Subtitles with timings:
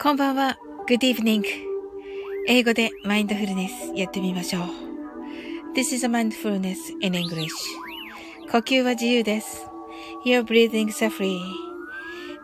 [0.00, 0.58] こんばんは。
[0.88, 1.44] Good evening.
[2.48, 4.62] 英語でマインドフルネスやってみましょう。
[5.74, 7.48] This is a mindfulness in English.
[8.50, 9.66] 呼吸は自由です。
[10.26, 11.40] You're breathing is free.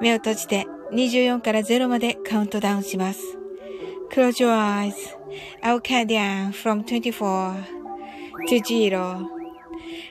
[0.01, 3.21] 目を閉じて24から0までカウントダウンします。
[4.13, 4.95] Close your eyes.
[5.63, 7.65] I'll count down from 24
[8.49, 9.27] to 0.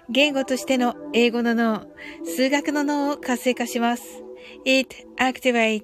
[0.09, 1.85] 言語としての英語の脳、
[2.23, 4.23] 数学の脳を活性化します。
[4.65, 5.83] It activate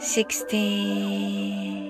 [0.01, 1.90] 16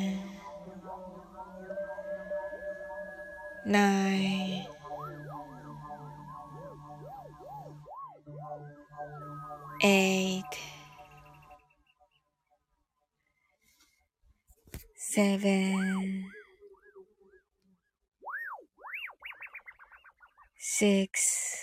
[20.81, 21.61] six,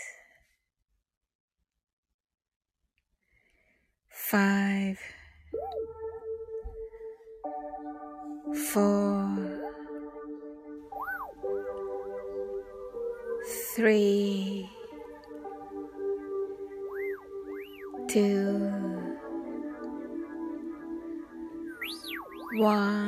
[4.08, 4.96] five,
[8.70, 9.60] four,
[13.74, 14.70] three,
[18.06, 18.70] two,
[22.58, 23.07] one.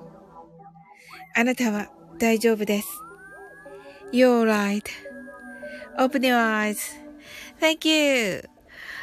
[1.33, 2.87] あなたは大丈夫です。
[4.11, 6.35] You're right.Open your
[7.59, 8.43] eyes.Thank you.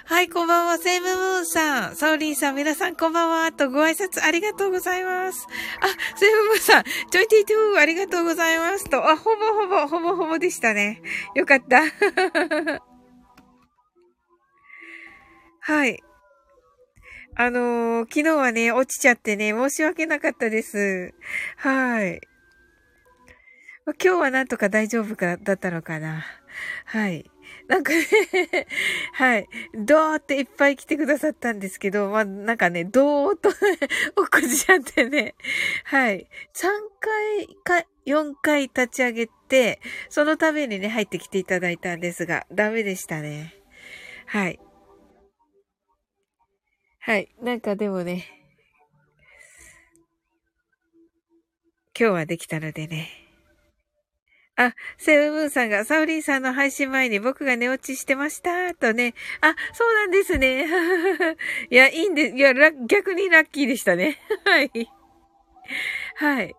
[0.05, 5.47] はい、こんばんは、セイムムーンさん、サオリンさん、皆さんこんばんは、とご挨拶ありがとうございます。
[5.81, 5.87] あ、
[6.19, 11.03] セイムムーンさん、22ありがとうございますと、あ、ほぼほぼ、ほぼほぼでしたね。
[11.35, 11.83] よかった。
[15.61, 16.03] はい。
[17.41, 21.15] あのー、昨日はね、落ちちゃってね、申し訳なかったです。
[21.57, 22.21] はい。
[23.87, 26.25] 今日はなんとか大丈夫か、だったのかな。
[26.85, 27.31] はい。
[27.69, 28.03] なんかね
[29.15, 29.49] はい。
[29.73, 33.51] どーっていっぱい来てくださったんですけど、まあ、なんかね、どーっと、
[34.21, 35.37] 落っこちちゃってね。
[35.85, 36.27] はい。
[36.55, 36.67] 3
[36.99, 43.55] 回か、4回立ち上げて、そのためにね、入ってきていただいたんですが、ダメでしたね。
[44.27, 44.59] はい。
[47.09, 47.31] はい。
[47.43, 48.27] なんかでもね、
[51.99, 53.09] 今日はできたのでね。
[54.57, 59.15] あ、セブムーンさんが、サウリンさんの配信前に僕が寝落ちしてました、とね。
[59.41, 60.67] あ、そうなんですね。
[61.71, 62.53] いや、いいんで、いや、
[62.87, 64.19] 逆にラッキーでしたね。
[64.45, 64.71] はい。
[66.17, 66.55] はい。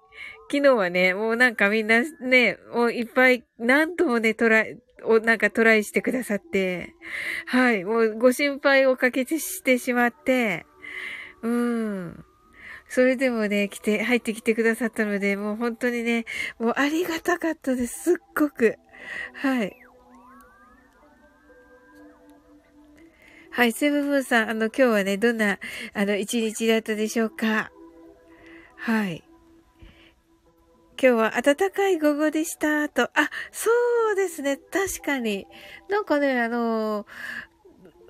[0.52, 6.96] 昨日はね、もうなんかみんなね、もういっぱい、何度もね、トライ、をなんかトライしてくださって、
[7.46, 10.66] はい、もうご心配をかけてしてしまって、
[11.42, 12.26] うん。
[12.88, 16.26] それでもね、来て、入ってきてくださったので、もう本当にね、
[16.60, 18.04] もうありがたかったです。
[18.04, 18.78] すっごく。
[19.36, 19.76] はい。
[23.52, 25.60] はい、セブブンさん、あの、今日はね、どんな、
[25.94, 27.72] あの、一日だったでしょうか
[28.78, 29.24] はい。
[31.02, 33.04] 今日は暖かい午後でした、と。
[33.04, 33.70] あ、そ
[34.12, 34.58] うですね。
[34.58, 35.48] 確かに。
[35.88, 37.06] なんかね、あの、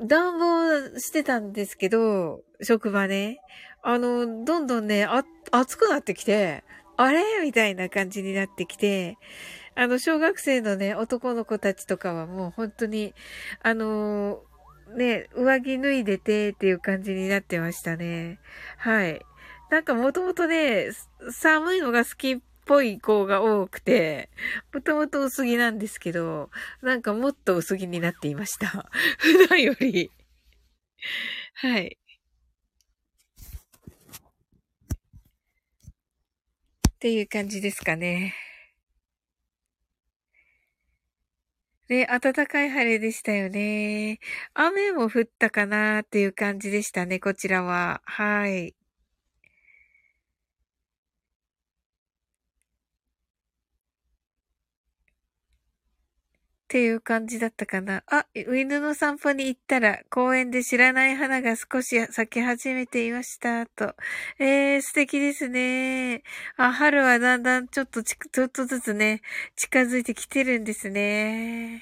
[0.02, 3.42] 暖房してたんですけど、職場ね。
[3.84, 6.64] あの、どんどんね、あ、暑くなってきて、
[6.98, 7.22] あれ？
[7.44, 9.20] みたいな感じになってきて、
[9.76, 13.14] あの、小学生のね、男の子たちとかはもう本当に、
[13.62, 14.42] あの
[14.98, 18.40] ね、上着脱いでてっていう感じになってましたね。
[18.78, 19.22] はい。
[19.70, 20.88] なんかもともとね、
[21.30, 22.40] 寒いのが好きっ
[22.70, 24.30] ぽい子が多くて、
[24.72, 26.52] もともと薄着なんですけど、
[26.84, 28.88] なんかもっと薄着になっていました。
[29.18, 30.12] 普段より。
[31.56, 31.98] はい。
[36.90, 38.36] っていう感じですかね。
[41.88, 44.20] ね、暖かい晴れでしたよね。
[44.54, 48.02] 雨も降ったかなっていう感じでしたね、こちらは。
[48.06, 48.79] はい。
[56.70, 58.04] っていう感じだったかな。
[58.06, 63.66] あ、犬の散歩に行ったら公園で知らない花が少し咲き始めていました。
[63.66, 63.96] と。
[64.38, 66.22] えー、素敵ですね。
[66.58, 69.22] あ、春はだんだんちょっとち、ちょっとずつね、
[69.56, 71.82] 近づいてきてるんですね。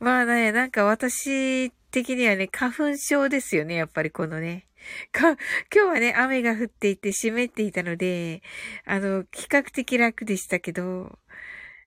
[0.00, 4.68] まあね、なんか私的にはね、花粉症ですよね、やっぱりこのね。
[5.12, 5.38] か、今
[5.70, 8.42] 日はね、雨が降っていて湿っていたので、
[8.86, 11.18] あの、比較的楽でしたけど、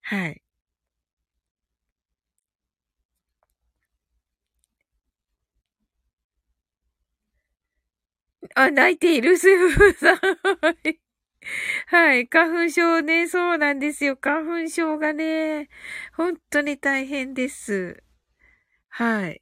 [0.04, 0.45] はい。
[8.56, 10.18] あ、泣いているスープさん。
[11.88, 12.28] はい。
[12.28, 14.18] 花粉症ね、そうなんですよ。
[14.18, 15.70] 花粉症がね、
[16.14, 18.04] 本当に大変です。
[18.90, 19.42] はい。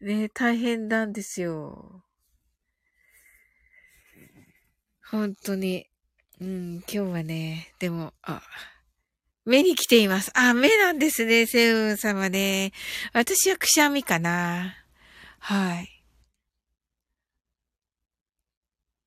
[0.00, 2.02] ね、大変なんですよ。
[5.10, 5.86] 本当に。
[6.40, 8.42] うん、今日はね、でも、あ、
[9.48, 10.30] 目に来ています。
[10.34, 12.72] あ、目なんですね、セウン様ね。
[13.14, 14.74] 私はくしゃみかな。
[15.38, 16.04] はい。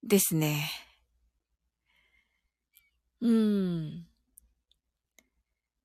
[0.03, 0.67] ですね。
[3.21, 4.07] うん。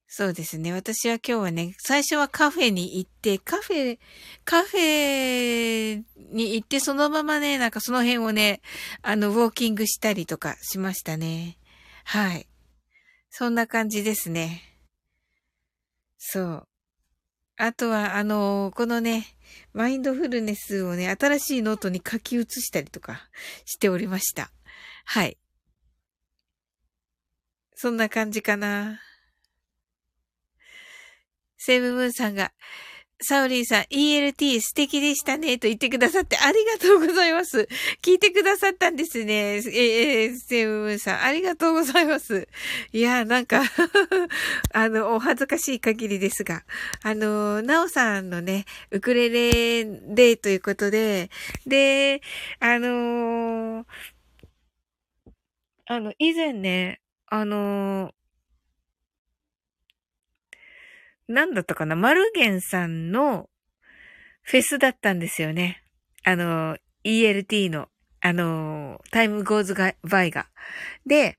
[0.08, 0.72] そうですね。
[0.72, 3.98] 私は今日はね、最初はカフェに行って、カフェ、
[4.46, 8.62] カフェに行って、そのままね、なんかその辺をね、
[9.02, 11.58] あの、ウォーキングしたりとかしましたね。
[12.04, 12.46] はい。
[13.38, 14.62] そんな感じですね。
[16.16, 16.68] そう。
[17.58, 19.26] あとは、あのこのね、
[19.74, 23.28] マインドフルネスをね、新しいノートに書き写したりとか
[23.66, 24.50] しておりました。
[25.04, 25.36] はい。
[27.74, 29.02] そんな感じかな。
[31.58, 32.54] セブムーンさんが、
[33.20, 37.66] サウリンさん、ELT 素敵でしたね、と言ってくださってありがとうございます。
[38.02, 39.62] 聞いてくださったんですね。
[39.72, 42.46] ええー、セブンさん、ありがとうございます。
[42.92, 43.62] いや、なんか
[44.74, 46.64] あの、お恥ずかしい限りですが、
[47.02, 51.30] あの、ナオさんのね、ウクレレデーということで、
[51.66, 52.20] で、
[52.60, 53.86] あの
[55.86, 58.12] あの、以前ね、あの
[61.28, 61.96] なんだったかな？
[61.96, 63.48] マルゲンさんの
[64.42, 65.82] フェスだったんですよね。
[66.24, 67.88] あの、ELT の、
[68.20, 70.48] あの、 Time goes by が。
[71.04, 71.38] で、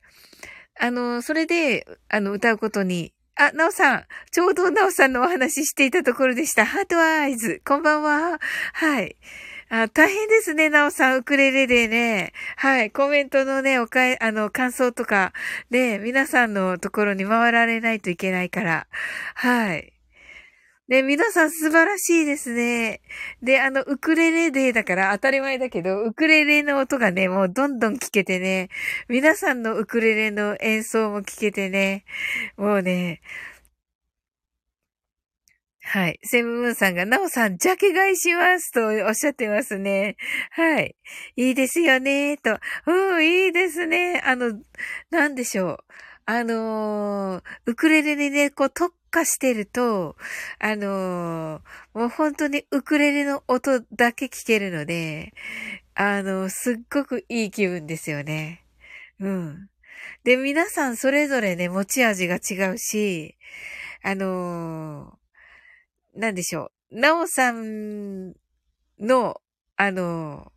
[0.80, 6.66] あの、それで、あの、歌うことに、あ、なおさん、ちょうどなおさんのお話ししていたところでした。
[6.66, 8.40] ハートアイズ、こんばんは。
[8.74, 9.16] はい。
[9.70, 12.32] あ、大変ですね、なおさん、ウクレレでね。
[12.56, 15.34] はい、コメントのね、おかえ、あの、感想とか、
[15.70, 18.88] ね、皆さんのところに回られないといけないから。
[19.36, 19.94] はい。
[20.88, 23.02] ね、皆さん素晴らしいですね。
[23.44, 28.70] で、あの、ウクレレデーだから当たり前だけど、ウクレレの音がね、もうどんどん聞けてね、
[29.10, 32.06] 皆さんのウクレレの演奏も聞けてね、
[32.56, 33.20] もうね、
[35.90, 36.20] はい。
[36.22, 40.18] セブンムーンさんが、なおさん、ジャケ買いしますとおっしゃってますね。
[40.52, 40.98] はい。
[41.38, 42.60] いいですよね、と。
[42.88, 44.22] うん、いいですね。
[44.26, 44.60] あの、
[45.12, 45.78] なんでしょう。
[46.26, 50.18] あのー、ウクレレにね、こう特化してると、
[50.60, 55.32] あのー、もう本当にウクレレの音だけ聞けるので、
[55.96, 58.66] あのー、すっごくいい気分ですよね。
[59.22, 59.70] うん。
[60.26, 63.38] で、皆さんそれぞれね、持ち味が違うし、
[64.04, 65.17] あの
[66.18, 67.00] なんでしょう。
[67.00, 68.34] なおさん
[69.00, 69.40] の、
[69.76, 70.52] あの、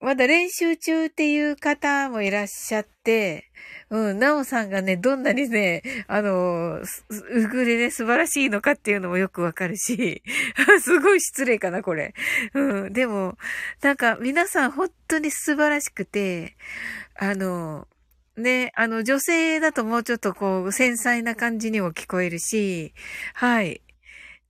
[0.00, 3.50] まだ練習中っていう方もいらっしゃって、
[3.88, 10.22] うん、なおさんがね、どんなにね、あの、ウクレレ素晴らしいのかっていうのもよくわかるし、
[10.80, 12.14] すごい失礼かな、これ。
[12.54, 13.38] うん、でも、
[13.82, 16.56] なんか皆さん本当に素晴らしくて、
[17.14, 17.88] あの、
[18.36, 22.92] ね、あの、女性だともうちょっとこう、繊細な感じにも聞こえるし、
[23.34, 23.80] はい。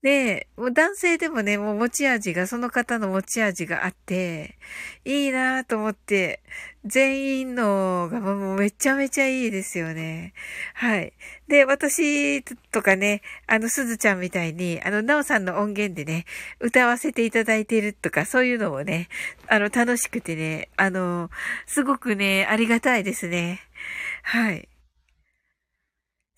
[0.05, 4.59] で、もう男性でもね、もう持ち味が、その方の持ち味があって、
[5.07, 6.43] いいなと思って、
[6.85, 10.35] 全員のがもうめちゃめちゃいいですよね。
[10.75, 11.15] はい。
[11.49, 16.27] で、私とかね、あの、すずちゃんみたいに、あの、なおさんの音源でね、
[16.61, 19.09] 歌わせていただいているとか、そういうのもね、
[19.49, 21.31] あの、楽しくてね、あの、
[21.65, 23.61] すごくね、ありがたいですね。
[24.23, 24.69] はい。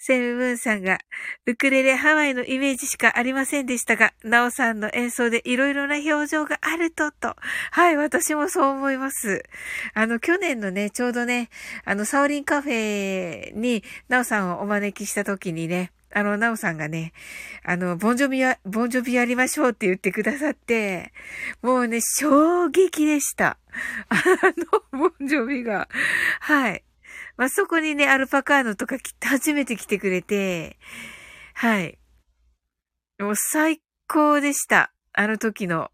[0.07, 1.01] セムムーンさんが、
[1.47, 7.35] ウクレレハワイのイメージしかありませんでしたが、ナオさんの演奏でいろいろな表情があると、と。
[7.73, 9.43] はい、私もそう思います。
[9.95, 11.49] あの、去年のね、ちょうどね、
[11.85, 17.13] あの、サオリンカフェに、ナオさんをお招きした時にね、あの、ナオさんがね、
[17.65, 21.13] あの、ボンジョビや、ボンジョビやりましょうって言ってくださって、
[21.63, 23.59] もうね、衝撃でした。
[24.09, 24.23] あ
[24.95, 25.89] の、ボンジョビが。
[26.39, 26.85] はい。
[27.37, 30.79] まあ、そこにね、アルパカーノとか初めて来てくれて、
[31.55, 31.99] はい。
[33.19, 34.93] もう最高でした。
[35.13, 35.91] あの時の。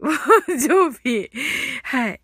[0.00, 1.30] もう、常備。
[1.82, 2.20] はい。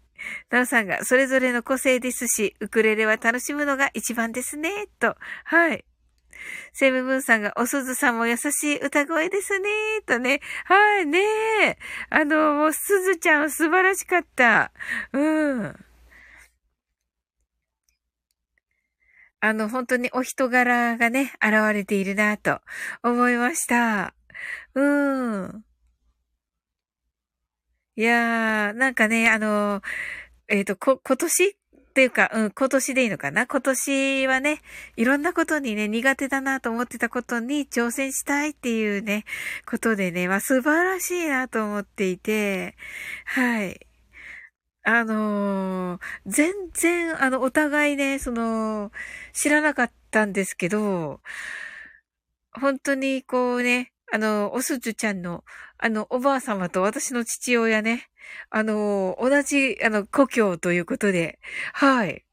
[0.50, 5.16] なおさんが、それぞれの個性ですし、ウクレレは楽しむのが一番ですね、と。
[5.44, 5.84] はい。
[6.72, 9.68] セブブンさんが、おすずさんも優しい歌声ですね、
[10.06, 10.40] とね。
[10.64, 11.20] はいね
[11.64, 11.78] え
[12.10, 14.72] あの、もうすずちゃん素晴らしかった。
[15.12, 15.18] う
[15.62, 15.85] ん。
[19.46, 22.60] あの、本当にお人柄がね、現れているなと
[23.04, 24.14] 思いました。
[24.74, 24.82] う
[25.46, 25.64] ん。
[27.94, 29.82] いやー、なんかね、あの、
[30.48, 31.54] えっ、ー、と、こ、今年っ
[31.94, 33.46] ていうか、うん、今年でいいのかな？
[33.46, 34.60] 今年はね、
[34.96, 39.24] いろんなことにね、苦手だなと思ってたことに挑戦したいっていうね、
[39.64, 42.76] ことでね、まあ素晴らしいなと思っていて、
[43.24, 43.85] はい。
[44.88, 48.92] あのー、全然、あの、お互いね、その、
[49.32, 51.20] 知らなかったんですけど、
[52.52, 55.44] 本当にこうね、あの、おすずちゃんの、
[55.78, 58.08] あの、おばあ様と私の父親ね、
[58.50, 61.38] あの、同じ、あの、故郷ということで、
[61.72, 62.24] はい。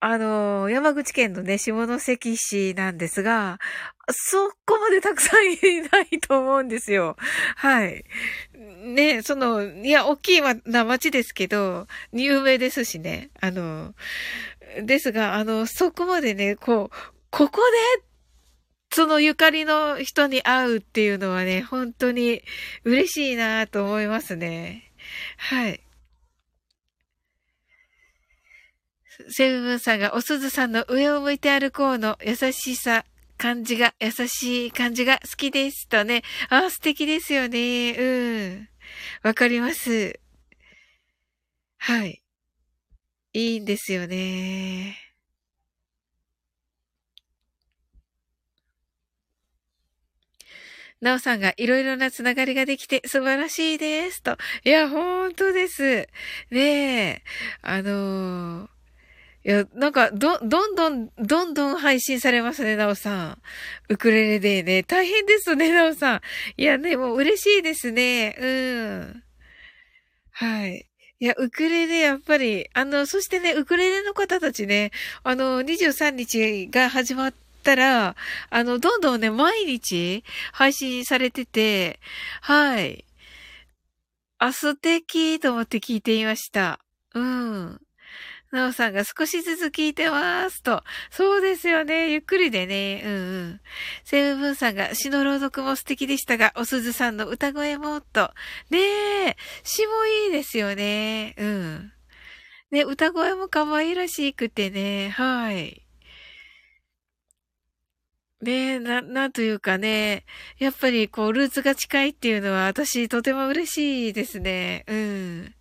[0.00, 3.58] あの、山口県のね、下関市なんですが、
[4.10, 5.56] そこまでたくさんい
[5.90, 7.16] ないと思うんですよ。
[7.56, 8.04] はい。
[8.54, 13.30] ね、その、いや、大きいな町ですけど、有名ですしね。
[13.40, 13.94] あの、
[14.82, 16.96] ですが、あの、そこまでね、こう、
[17.30, 17.60] ここ
[17.98, 18.04] で、
[18.92, 22.42] そのゆかりの人に会うっていうのはね、本当に
[22.84, 24.92] 嬉しいなと思いますね。
[25.36, 25.80] はい。
[29.28, 33.04] セブンさんがおすずさんの上を向いて歩こうの優しさ、
[33.36, 36.22] 感じが、優しい感じが好きですとね。
[36.48, 37.92] あ、素敵ですよね。
[37.92, 38.04] う
[38.58, 38.68] ん。
[39.22, 40.18] わかります。
[41.78, 42.22] はい。
[43.32, 44.96] いいんですよね。
[51.00, 54.22] なおさんがいろいろなつながりができて素晴らしいです。
[54.22, 54.36] と。
[54.64, 56.08] いや、本当です。
[56.50, 57.22] ねえ。
[57.62, 58.75] あのー
[59.46, 63.38] いや、なんか、ど、どんどん、どんどん配信されますね、なおさん。
[63.88, 64.82] ウクレレでね。
[64.82, 66.20] 大変ですね、なおさん。
[66.56, 68.36] いやね、もう嬉しいですね。
[68.40, 69.22] うん。
[70.32, 70.88] はい。
[71.20, 74.90] いや、ウクレレ、やっぱり、あの、そしてね、ウクレレの方たちね、
[75.22, 78.16] あの、23日が始まったら、
[78.50, 80.24] あの、どんどんね、毎日
[80.54, 82.00] 配信されてて、
[82.40, 83.04] はい。
[84.38, 86.80] あ、素敵と思って聞いていました。
[87.14, 87.85] うん。
[88.56, 90.82] なおさんが少しずつ聞いてますと。
[91.10, 92.10] そうですよね。
[92.10, 93.02] ゆっくりでね。
[93.04, 93.60] うんうん。
[94.04, 98.32] セブブンさんが詩の朗読も素敵でしたが、おすずさんの歌声もっと。
[98.70, 98.78] ね
[99.28, 101.34] え、詩もいいですよね。
[101.38, 101.92] うん。
[102.72, 105.10] ね、歌声も可愛らしくてね。
[105.10, 105.86] はい。
[108.42, 110.24] ねえな、なんというかね、
[110.58, 114.84] やっぱりこう、ルーツが近いっていうのは私とても嬉しいですね。
[114.88, 115.55] うん。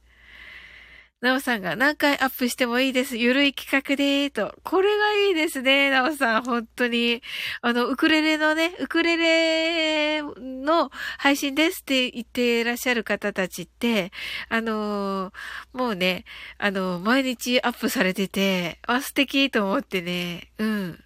[1.26, 3.18] なおさんが何回アップしてもいいです。
[3.18, 4.56] ゆるい企画でーと。
[4.64, 6.44] これがいいですね、なおさん。
[6.44, 7.24] 本当に。
[7.62, 14.12] あの、ウクレレのね、ウクレレの配信ですって言ってらっしゃる方たちって、
[14.50, 15.34] あのー、
[15.74, 16.26] もうね、
[16.60, 20.52] あのー、毎日アップされてて、あ、素敵と思ってね。
[20.60, 21.00] うん。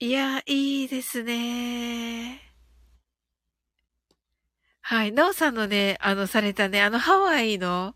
[0.00, 2.49] いや、いいですね。
[4.90, 5.12] はい。
[5.12, 7.94] なおさんのね、あの、されたね、あの、ハワイの、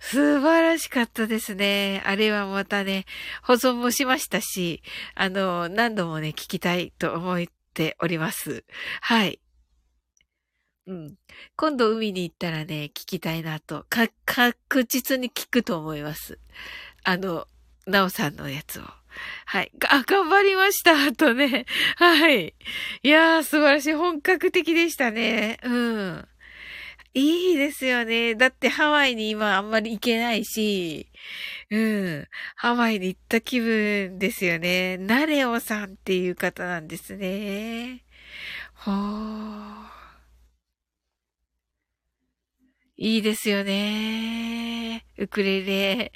[0.00, 2.02] 素晴らしかったですね。
[2.04, 3.06] あれはまたね、
[3.42, 4.82] 保存もしましたし、
[5.14, 8.64] あの、何度もね、聞きたいと思っております。
[9.00, 9.40] はい。
[10.86, 11.14] うん。
[11.56, 16.38] 今度海に行ったらね、聞きたいなと、か、確実に聞くと思います。
[17.02, 17.46] あの、
[17.86, 18.82] なおさんのやつを。
[19.46, 19.72] はい。
[19.88, 21.12] あ、頑張りました。
[21.12, 21.66] とね。
[21.96, 22.54] はい。
[23.02, 23.92] いやー、素晴らしい。
[23.94, 25.58] 本格的でしたね。
[25.62, 26.28] うん。
[27.14, 28.34] いいですよね。
[28.34, 31.10] だってハワイに今あんまり行けないし、
[31.70, 32.28] うん。
[32.56, 34.98] ハワイに行った気分ですよね。
[34.98, 38.04] ナレオさんっていう方なんですね。
[38.74, 39.86] ほー。
[42.98, 45.04] いいですよね。
[45.18, 46.12] ウクレレ。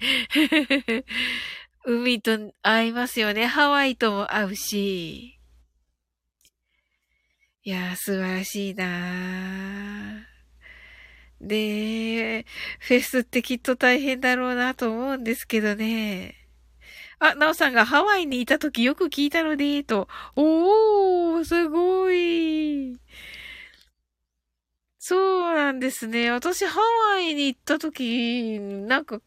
[1.84, 3.46] 海と合いますよね。
[3.46, 5.38] ハワイとも合うし。
[7.62, 10.26] いやー、素晴らしいな
[11.40, 12.44] で、
[12.80, 16.34] フェスってきっと大変だろうなと思うんですけどね。
[17.18, 20.08] あ、なおさんがハワイにいた時よく聞いたので、と。
[20.36, 22.98] おー、すごい。
[24.98, 25.16] そ
[25.52, 26.30] うなんですね。
[26.30, 26.78] 私、ハ
[27.12, 29.20] ワイに行った時、なんか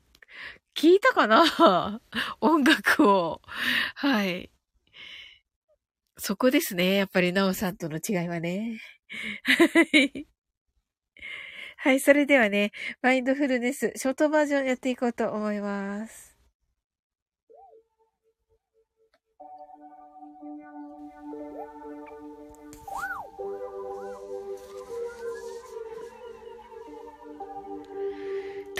[0.76, 2.02] 聞いたかな？
[2.42, 3.42] 音楽を。
[3.96, 4.50] はい。
[6.18, 6.96] そこですね。
[6.96, 8.80] やっぱり、なおさんとの違いはね。
[9.44, 10.28] はい。
[11.78, 16.33] はい、それではね、マインドフルネス、ショートバージョンやっていこうと思います。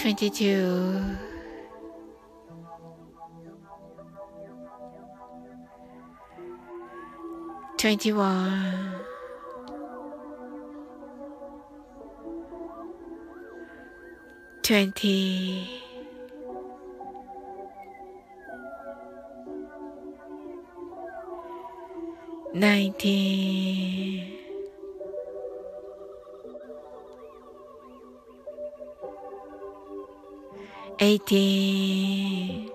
[0.00, 1.18] 22
[7.76, 9.04] 21
[14.62, 15.68] 20
[22.54, 24.39] 19
[31.00, 32.70] eighteen,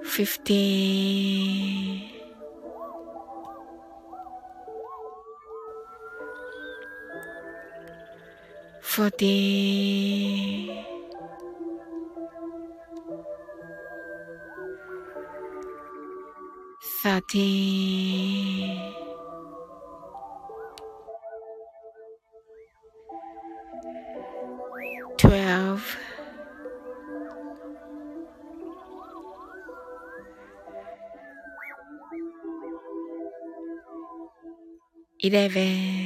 [0.03, 2.14] fifteen.
[8.97, 10.85] body.
[17.03, 18.81] Thirty.
[25.19, 25.97] Twelve.
[35.21, 36.04] Eleven.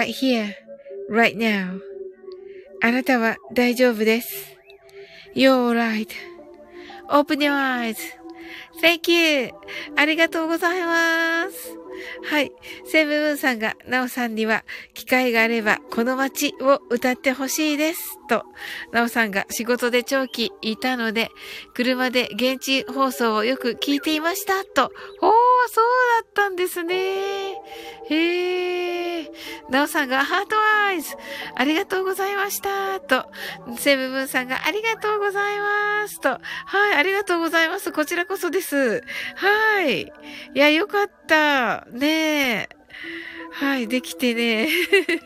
[0.00, 0.54] Right here,
[1.10, 1.78] right now.
[2.82, 4.56] あなたは大丈夫です。
[5.34, 7.52] You're right.Open your
[8.80, 9.50] eyes.Thank you.
[9.96, 11.76] ありがとうございます。
[12.30, 12.50] はい。
[12.86, 18.16] セブンさんが、ナオさんには、機会があれば、この街を歌ってほしいです。
[18.26, 18.46] と、
[18.92, 21.28] ナオさんが仕事で長期いたので、
[21.74, 24.64] 車で現地放送をよく聞いていました。
[24.64, 25.32] と、おー、
[25.68, 25.84] そう
[26.22, 26.94] だったんですね。
[28.08, 29.30] へー。
[29.70, 30.56] ナオさんが、ハート
[30.88, 31.16] アイズ。
[31.54, 33.00] ありがとうございました。
[33.00, 33.30] と、
[33.76, 36.20] セブブンさんが、ありがとうございます。
[36.20, 36.38] と、は
[36.92, 37.92] い、ありがとうございます。
[37.92, 39.02] こちらこそです。
[39.36, 40.02] はい。
[40.02, 40.08] い
[40.54, 41.86] や、よかった。
[41.92, 42.68] ねえ。
[43.52, 44.68] はい、できてね。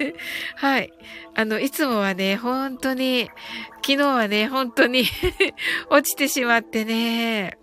[0.57, 0.93] はい。
[1.35, 3.31] あの、いつもはね、本当に、
[3.77, 5.05] 昨日はね、本当に
[5.91, 7.59] 落ちてしまってね。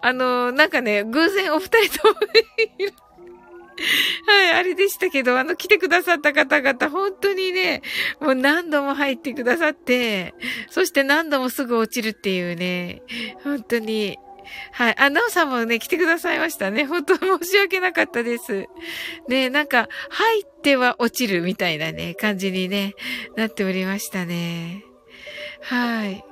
[0.00, 2.14] あの、なんかね、偶然お二人とも
[4.26, 7.82] はい、あれでしたけど、あの、来てくださった方々、本当にね、
[8.20, 10.34] もう何度も入ってくださって、
[10.68, 13.02] そして何度もすぐ落ちるっていうね、
[13.44, 14.18] 本当に、
[14.72, 14.94] はい。
[14.98, 16.86] あ、なおさんもね、来てくださいましたね。
[16.86, 18.66] 本当申し訳なかったです。
[19.28, 22.94] ね、なんか、入っては落ちるみたいなね、感じにね、
[23.36, 24.84] なっておりましたね。
[25.60, 26.24] はい。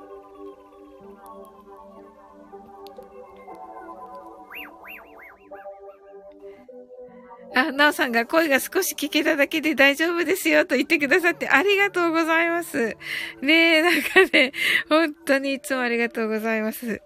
[7.55, 12.97] あ、なおさんが声が少し聞けただけで大丈夫ですよと言ってくださってありがとうございます。
[13.41, 14.51] ねえ、なんかね、
[14.89, 17.01] 本当にいつもありがとうございます。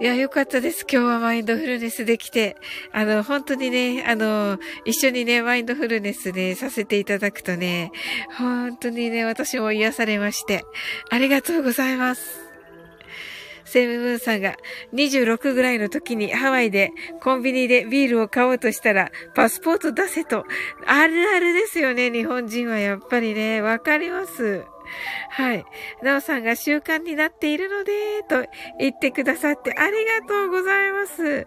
[0.00, 0.84] いや、よかったです。
[0.90, 2.56] 今日はマインドフルネスできて。
[2.92, 7.92] あの、本当にね、あの、一緒にね、マインドフルネスね、させていただくとね、
[8.36, 10.64] 本当にね、私も癒されまして。
[11.10, 12.53] ありがとうございます。
[13.64, 14.56] セムムーンさんが
[14.92, 20.44] 26ぐらいの時にハワイでコンビニでビールを買おうとしたらパスポート出せと。
[20.86, 24.64] あるあるですよね、日本人はやっぱりね、わかります。
[25.30, 25.64] はい。
[26.02, 28.46] なおさんが習慣になっているので、と
[28.78, 31.46] 言ってくださってありがとうございます。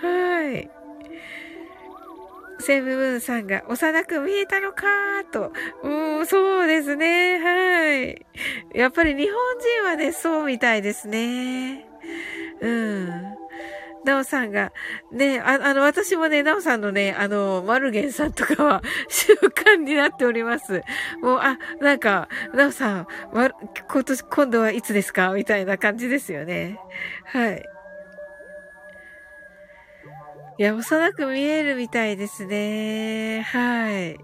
[0.00, 0.75] はい。
[2.58, 5.52] セムムーンさんが幼く見えたのかーと。
[5.82, 7.38] うん、そうですね。
[7.38, 8.26] はい。
[8.74, 9.34] やっぱり日本
[9.82, 11.86] 人はね、そうみたいですね。
[12.60, 13.36] うん。
[14.04, 14.72] なおさんが、
[15.10, 20.82] ね、ああの、私もね、なおさんのね、あの、マルゲンさんとかは習慣になっております。
[21.20, 25.30] もう、あ、なんか、なおさん、ま、今年、今度はいつですか？
[25.32, 26.78] みたいな感じですよね。
[27.24, 27.64] はい。
[30.58, 33.42] いや、幼く見えるみたいですね。
[33.42, 34.18] はい。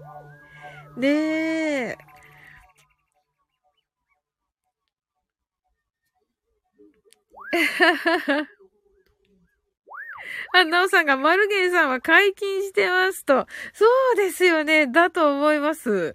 [0.97, 1.97] ねえ。
[10.55, 13.47] あ、なおさんが、マルゲンさんは解禁してますと。
[13.73, 14.85] そうですよね。
[14.85, 16.13] だと思います。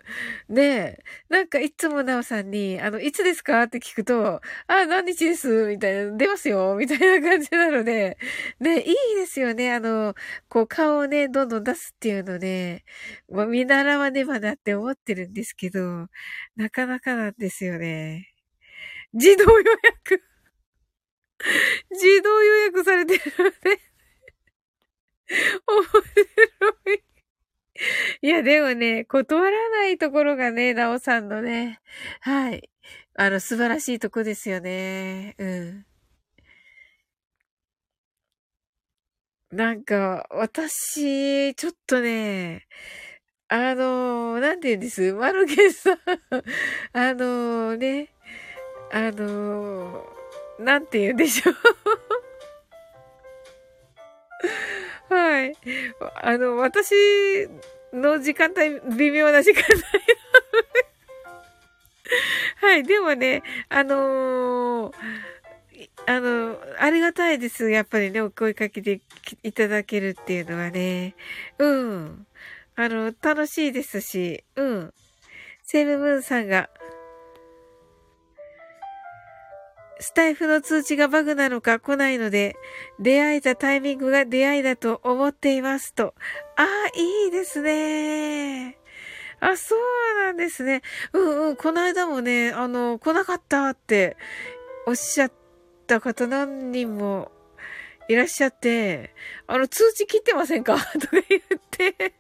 [0.49, 0.99] ねえ。
[1.29, 8.17] なんか、いつもなおさんに、あの、いつですかって聞くと、あ、何日ですみたいな、出ますよみたいな感じなので、
[8.61, 9.73] ね、いいですよね。
[9.75, 10.15] あの、
[10.49, 12.85] こう、顔をね、どんどん出すっていうのね、
[13.29, 16.07] まあ、見習わねばなって思ってるんですけど、
[16.55, 18.29] なかなかなんですよね。
[19.15, 20.23] 自動予約
[21.91, 23.81] 自動予約されてるので
[25.67, 27.03] 面白い。
[28.23, 31.81] いや、でもね、断らないところがね、なおさんのね、
[32.21, 32.69] はい。
[33.15, 35.35] あの、素晴らしいとこですよね。
[35.39, 35.87] うん。
[39.51, 42.67] なんか、私、ちょっとね、
[43.49, 45.13] あの、なんて言うんです？
[45.15, 45.99] マルゲンさん
[46.93, 48.13] あのね、
[48.93, 50.05] あの、
[50.59, 51.55] なんて言うんでしょう
[55.09, 55.57] はい。
[56.23, 56.95] あの、私
[57.93, 59.83] の時間帯、微妙な時間帯
[62.61, 62.83] はい。
[62.83, 64.95] でもね、あのー、
[66.07, 67.71] あの、ありがたいです。
[67.71, 69.01] やっぱりね、お声かけて
[69.43, 71.15] いただけるっていうのはね。
[71.59, 72.27] うん。
[72.77, 74.95] あの、楽しいですし、うん。
[75.63, 76.71] セブブンさんが、
[80.01, 82.57] スタイフの通知がバグなのか来ないので、
[83.01, 86.15] 出会えたタイミングが出会いだと思っていますと。
[86.57, 86.67] ああ、
[86.99, 88.79] いいですね。
[89.41, 89.79] あ、そう
[90.25, 90.83] なんですね。
[91.13, 94.17] うんうん、この間もね、あの、来なかったって
[94.87, 95.33] おっしゃっ
[95.87, 97.31] た方何人も
[98.09, 99.15] いらっしゃって、
[99.47, 100.77] あの、通知切ってませんか？
[100.99, 102.15] とか言って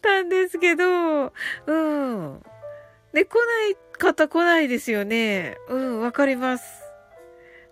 [0.00, 1.32] たんですけど、
[1.66, 2.42] うん。
[3.12, 5.58] で、来ないっ方来ないですよね。
[5.68, 6.64] うん、わかります。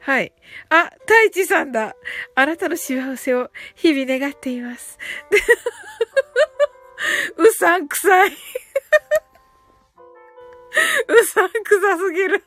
[0.01, 0.33] はい。
[0.69, 1.95] あ、太一さんだ。
[2.35, 4.99] あなたの幸せを日々願っています。
[7.37, 8.33] うさんくさい。
[11.09, 12.45] うさんくさすぎる。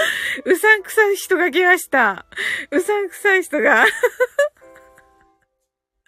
[0.44, 2.24] うさんくさい人が来ました。
[2.70, 3.84] うさんくさい人が。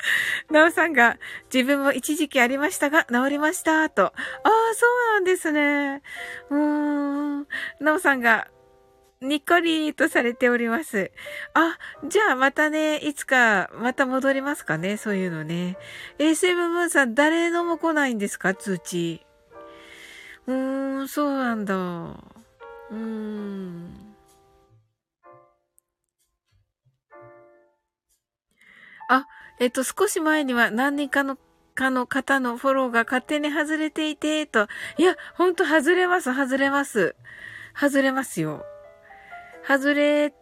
[0.51, 1.19] なおさんが、
[1.53, 4.07] 自分も一時期ありましたが、治りました、と。
[4.07, 6.03] ああ、そうなんですね。
[6.51, 7.47] うーん。
[7.81, 8.49] なおさんが、
[9.21, 11.13] にっこりとされております。
[11.55, 15.79] あ、じゃあまたね、いつかまた戻りますかね、そういうのね。
[16.19, 19.25] SM ムーンさん、誰のも来ないんですか、通知。
[20.47, 21.75] うーん、そうなんだ。
[21.75, 24.02] うーん。
[29.63, 31.39] えっと、少し前には何人かの
[31.77, 34.67] かの方のフォローが勝手に外れていて、と。
[34.99, 37.15] いや、ほんと外れます、外れます。
[37.73, 38.65] 外れますよ。
[39.65, 40.35] 外れ、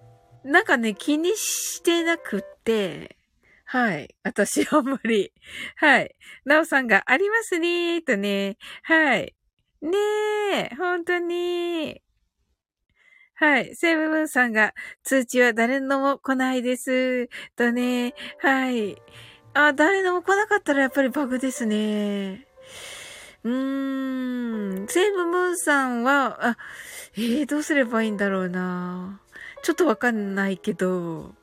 [0.43, 3.19] なんかね、気にしてなくって、
[3.67, 4.15] はい。
[4.23, 5.35] 私、あんまり。
[5.77, 6.17] はい。
[6.47, 8.57] なおさんがありますねーとね。
[8.85, 9.35] はい。
[9.83, 9.91] ね
[10.55, 12.01] え、本当に。
[13.41, 13.75] はい。
[13.75, 17.29] セブブンさんが、通知は誰のも来ないです。
[17.57, 18.15] とね。
[18.39, 19.01] はい。
[19.55, 22.47] あ、誰のも来なかったらやっぱりバグですね。
[23.43, 24.87] うーん。
[24.89, 26.59] セブブンさんは、あ、
[27.17, 29.23] えー、どうすればいいんだろうな。
[29.63, 31.35] ちょっとわかんないけど。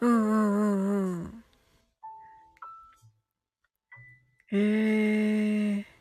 [0.00, 1.44] うんうんうんうん。
[4.50, 5.97] へえー。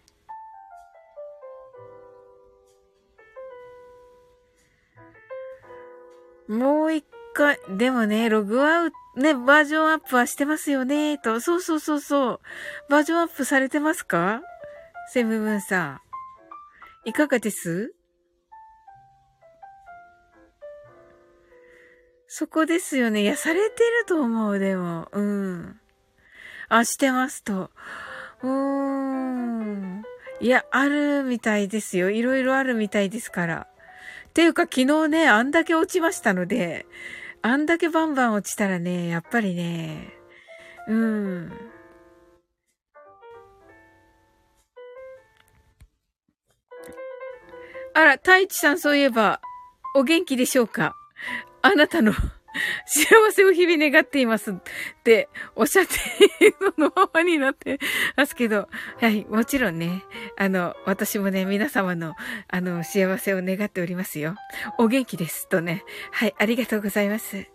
[6.48, 11.40] もう一回、でもね、ログアウト、ね、バージョンアップはしてますよね、と。
[11.40, 12.40] そうそうそうそう。
[12.90, 14.42] バージョンアップされてますか？
[15.12, 16.02] セブブンさん。
[17.10, 17.96] いかがです？
[22.28, 23.22] そこですよね。
[23.24, 25.08] いや、されてると思う、でも。
[25.12, 25.80] うん。
[26.70, 27.72] あ、してますと。
[28.44, 30.04] うーん。
[30.42, 32.12] いや、あるみたいですよ。
[32.12, 33.68] いろいろあるみたいですから。
[34.38, 36.86] ていうか昨日ね、あんだけ落ちましたので、
[37.42, 40.14] あんだけバンバン落ちたらね、やっぱりね、
[40.88, 41.52] うん。
[47.96, 49.42] あら、太一さんそういえば、
[49.96, 50.96] お元気でしょうか？
[51.64, 52.14] あなたの
[52.86, 54.56] 幸せを日々願っていますっ
[55.04, 55.94] ておっしゃって、
[56.60, 57.80] そのままになって
[58.16, 58.68] ますけど、
[59.00, 60.04] はい、もちろんね、
[60.38, 62.16] あの、私もね、皆様の、
[62.48, 64.36] あの、幸せを願っておりますよ。
[64.78, 65.48] お元気です。
[65.50, 65.84] とね。
[66.12, 67.48] はい、ありがとうございます。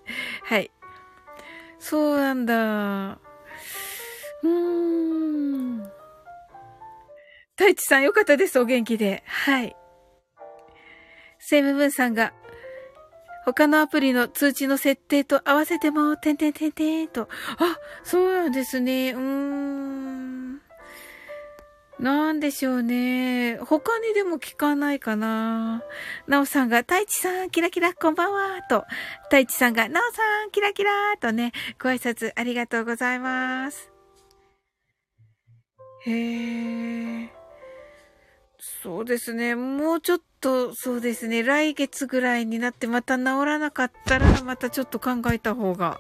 [0.44, 0.70] はい。
[1.78, 2.54] そうなんだ。
[2.54, 5.82] うーん。
[7.56, 8.58] 太一さんよかったです。
[8.58, 9.22] お元気で。
[9.26, 9.76] はい。
[11.38, 12.32] セムブンさんが、
[13.44, 17.28] 他のアプリの通知の設定と合わせても、てんてんてんてんと。
[17.58, 19.12] あ、そうなんですね。
[19.12, 20.62] うーん。
[21.98, 23.58] なんでしょうね。
[23.58, 25.82] 他にでも聞かないかな。
[26.26, 28.84] なおさんが、太一さん、キラキラ、こんばんは、と。
[29.24, 33.92] 太一さんが、なおさん、キラキラ、とね、ご挨拶ありがとうございます。
[36.06, 37.32] へえ。
[38.58, 39.54] そうですね。
[39.54, 45.98] もうちょっとと、そうですね、来月ぐらいになってまた治らなかったら、またちょっと考えた方が。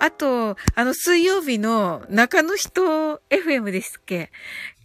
[0.00, 4.30] あと、あの、水曜日の中の人 FM ですっけ？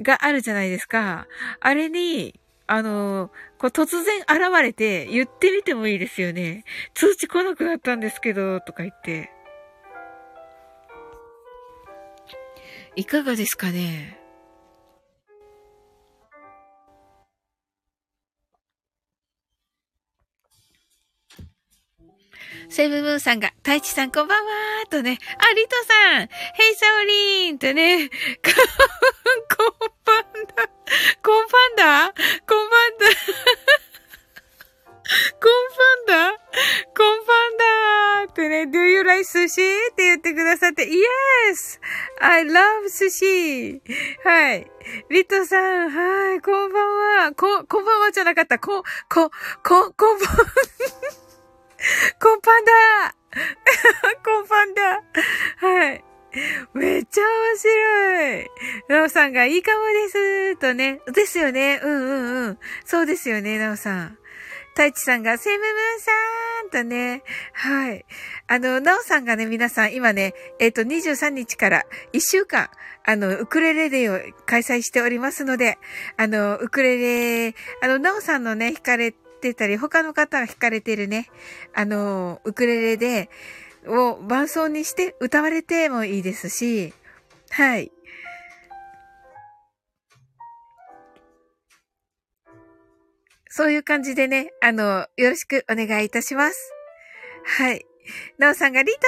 [0.02, 1.28] があるじゃないですか。
[1.60, 6.64] あれに、あの、こう突然現れて言ってみてもいいですよね。
[6.94, 9.32] 通知来なくなったんですけど、とか言って。
[12.96, 14.21] いかがですかね？
[22.72, 28.10] セブブンさんが、太一さんこんばんはーとね、あ、リトさん、ヘイサオリーンとね、
[29.58, 30.70] こんばんだ、
[31.22, 32.14] コンパンダ
[32.48, 33.06] コンパンダ
[35.38, 35.54] コン
[36.08, 36.32] パンダ
[36.96, 39.92] コンパンダってね、do you like sushi?
[39.92, 41.82] って言ってくださって、Yes!
[42.22, 43.82] I love sushi!
[44.24, 44.72] はい。
[45.10, 47.34] リトさん、はい、こんばんは。
[47.34, 48.60] こ、こんばんはじゃなかった。
[48.60, 49.30] こ、こ、
[49.62, 50.30] こ、こんばん、
[52.20, 53.16] コンパンダ
[54.24, 55.04] コンパンダ
[55.58, 56.04] はい。
[56.74, 58.50] めっちゃ面白い。
[58.88, 61.02] なおさんがいいかもですとね。
[61.14, 61.80] ですよね。
[61.84, 62.60] うんうんうん。
[62.86, 64.18] そうですよね、なおさん。
[64.70, 66.12] 太一さんが、セムムーンさ
[66.68, 67.24] んとね。
[67.54, 68.06] はい。
[68.48, 72.70] あの、なおさんがね、皆さん、今ね、えっ、ー、と、23日から1週間、
[73.06, 75.78] あの、ウクレレデーを開催しておりますので、
[76.16, 81.30] あの、ウクレレ、あの、なおさんのね、弾かれてたり、他の方が弾かれてるね、
[81.74, 83.30] あの、ウクレレで、
[83.88, 86.94] を伴奏にして歌われてもいいですし、
[87.50, 87.92] はい。
[93.50, 96.72] そういう感じでね、あの、よろしくお願いいたします。
[97.44, 97.91] はい。
[98.38, 99.00] なおさんが、リト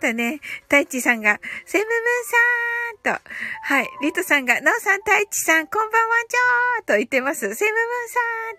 [0.00, 3.22] さんとね、タイチさんが、セムムーンさんと、
[3.62, 3.88] はい。
[4.02, 7.54] リトさんが、なおさん、タイチさん、こんばんはちょーと言ってます。
[7.54, 8.08] セムムーン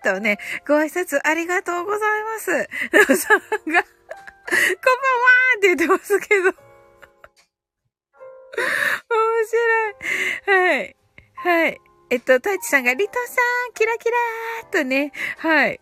[0.02, 2.50] さんとね、ご挨拶ありがとうございます。
[2.52, 2.66] な
[3.00, 3.84] おさんが、こんばんは
[5.58, 6.44] って言ってますけど。
[6.44, 6.52] 面
[9.46, 10.70] 白い。
[10.76, 10.96] はい。
[11.34, 11.80] はい。
[12.10, 15.80] えっと、太一さんが、リトさん、キラキラーとね、はい。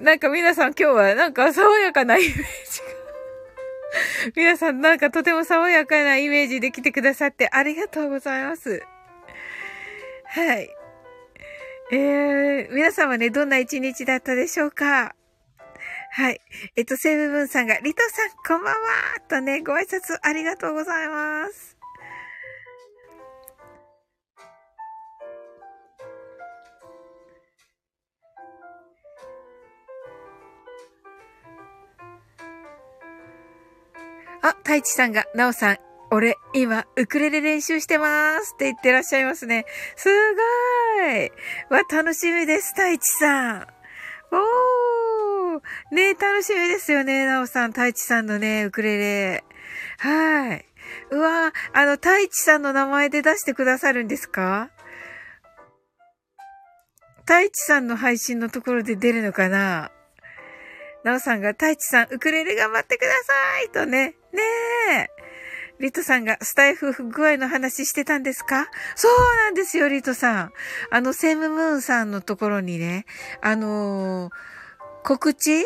[0.00, 2.44] なんか皆さん今日はなんか爽やかなイメージが
[4.36, 8.82] 皆さんなんかとても爽やかなイメージで来てくださってありがとうございます。
[10.26, 10.70] はい。
[11.92, 15.14] えー、皆さんはね、どんな一日だったでしょうか？
[16.12, 16.40] はい。
[16.76, 18.80] えっと、セブブンさんが、リトさん、こんばんは
[19.28, 21.79] とね、ご挨拶ありがとうございます。
[34.42, 35.78] あ、太一さんが、なおさん、
[36.10, 39.66] 俺、今、ウクレレ練習してますって言ってらっしゃいますね。
[39.96, 41.32] すごーい
[41.68, 43.66] わ、楽しみです、太一さん。
[44.32, 45.60] おー
[45.94, 49.44] ね楽しみですよね、なおさん、太一さんのね、ウクレレ。
[49.98, 50.64] はい。
[51.10, 54.70] うわあの、太一さんの名前で出してくださるんですか？
[57.20, 59.92] 太一さんの配信のところで出るのかな？
[61.04, 64.14] なおさんが、太一さん、ウクレレ頑張ってくださいとね。
[64.32, 64.42] ね
[64.92, 65.08] え。
[65.78, 68.68] リトさんがスタイフ不具合の話してたんですか？
[68.96, 70.52] そうなんですよ、リトさん。
[70.90, 73.06] あの、セムムーンさんのところにね、
[73.40, 74.32] あのー
[75.02, 75.64] 告知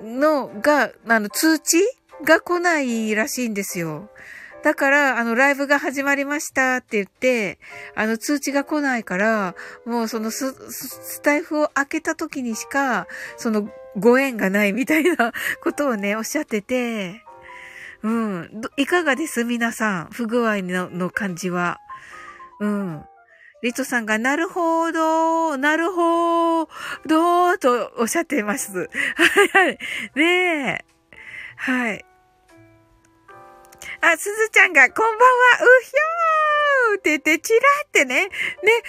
[0.00, 1.78] のが、あの、通知
[2.24, 4.08] が来ないらしいんですよ。
[4.62, 7.58] だから、あの、ライブが始まりましたって言って、
[7.96, 17.24] あの、通知が来ないから、もうそのス、スタイフを開けた時にしか、その、ご縁がないみたいなことをね、おっしゃってて、
[18.02, 18.62] うん。
[18.76, 19.44] いかがです？
[19.44, 20.08] 皆さん。
[20.12, 21.78] 不具合のの感じは。
[22.60, 23.04] うん。
[23.62, 26.66] リトさんが、なるほど、なるほ
[27.06, 28.88] ど、とおっしゃっています。
[29.16, 29.78] はいはい。
[30.14, 30.84] ねえ。
[31.56, 32.04] はい。
[34.00, 38.28] あ、すずちゃんが、こんばんは、うひょーって言って、チラってね。
[38.28, 38.30] ね、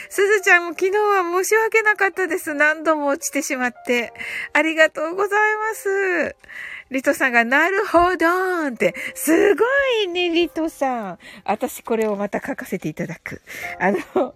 [0.09, 2.53] すずちゃんも昨日は申し訳なかったです。
[2.53, 4.13] 何度も落ちてしまって。
[4.53, 6.35] ありがとうございます。
[6.91, 9.63] リトさんが、なるほどーんって、すご
[10.03, 11.19] いね、リトさん。
[11.45, 13.41] 私これをまた書かせていただく。
[13.79, 13.99] あの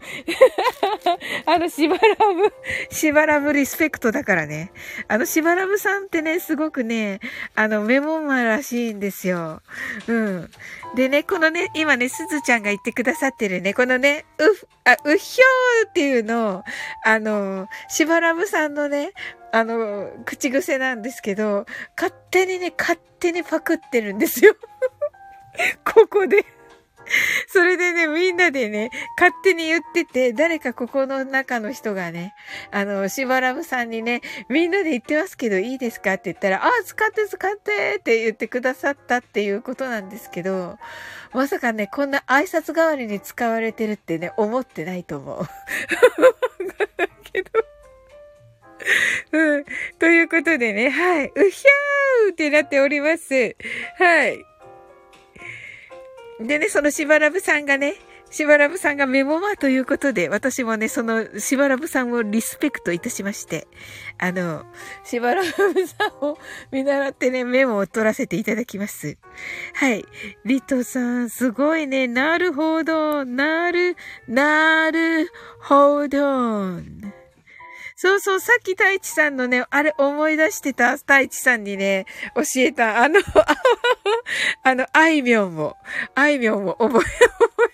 [1.45, 2.53] あの、しばらぶ、
[2.89, 4.71] しばらぶリスペクトだからね。
[5.09, 7.19] あの、しばらぶさんってね、すごくね、
[7.55, 9.61] あの、メモマらしいんですよ。
[10.07, 10.49] うん。
[10.95, 14.43] でね、このね、今ね、すずちゃんが言ってくださってるね、このね、う、
[14.85, 16.63] あ、うひょーっていうのを、
[17.03, 19.11] あの、しばらぶさんのね、
[19.55, 24.53] あの、口癖なんですけど、勝手にね、勝手にパクってるんですよ。
[25.85, 26.43] ここで。
[27.47, 32.33] それでね、みんなでね、勝手に言ってて、誰かここの中の人がね、
[32.69, 40.77] あの、しばらぶさんにね、みんなで言ってますけどいいですかって言ったら、あ、使って使ってって言ってくださったっていうことなんですけど、
[41.31, 45.45] まさかね、こんな挨拶代わりに使われてるってね、思ってないと思う。
[47.31, 47.74] けど。
[49.31, 49.65] うん。
[49.99, 51.31] ということでね、はい。
[51.35, 53.55] うひゃーってなっております。
[53.97, 54.45] はい。
[56.39, 57.95] でね、そのしばらぶさんがね、
[58.29, 63.67] しばらぶさんがメモマということで、私もね、そのしばらぶさんをリスペクトいたしまして、
[64.17, 64.65] あの、
[65.05, 66.37] しばらぶさんを
[66.71, 69.17] 見習ってね、メモを取らせていただきます。
[69.73, 70.03] はい。
[70.43, 72.07] リトさん、すごいね。
[72.07, 73.23] なるほど。
[73.23, 73.95] なる、
[74.27, 75.29] なる
[75.61, 76.81] ほど。
[78.05, 80.95] そうそう、さっき太一さんのね、あれ思い出してた？
[80.97, 83.19] 太一さんにね、教えた、あの、
[84.61, 85.75] あの、あいみょんも、
[86.13, 87.03] あいみょんも覚え、思い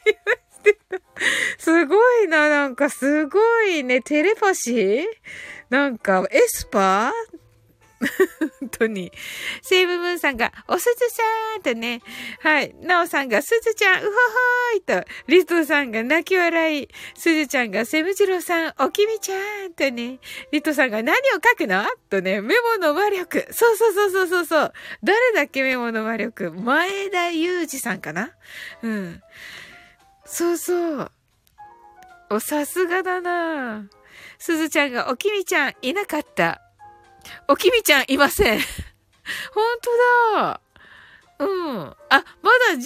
[0.06, 0.98] 出してた。
[1.58, 5.04] すごいな、なんかすごいね、テレパシー？
[5.70, 7.41] なんか、エスパー？
[8.60, 9.12] 本当に。
[9.62, 11.24] セーブムーンさんが、おすずさ
[11.60, 12.02] んとね、
[12.42, 12.74] はい。
[12.82, 20.20] なおさんが、すずちゃん、うほほーいと、リトさんが泣き笑い、すずちゃんが、セムジロさん、おきみちゃんとね、
[20.52, 21.86] リトさんが何を書くの？
[22.10, 23.48] とね、メモの魔力。
[23.52, 24.74] そうそうそうそうそうそう。
[25.04, 26.52] 誰だっけメモの魔力？
[26.52, 28.32] 前田裕二さんかな？
[28.82, 29.22] うん。
[30.26, 31.12] そうそう。
[32.32, 33.86] お、さすがだな
[34.40, 36.62] すずちゃんが、おきみちゃん、いなかった。
[37.48, 38.60] おきみちゃんいません。
[39.54, 39.66] 本
[40.34, 40.62] 当だ。
[41.40, 41.80] うん。
[41.80, 42.82] あ、まだ10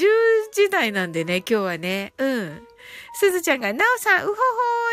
[0.54, 2.14] 時台なんでね、今日はね。
[2.18, 2.68] うん。
[3.14, 4.38] すずちゃんが、なおさん、うほほ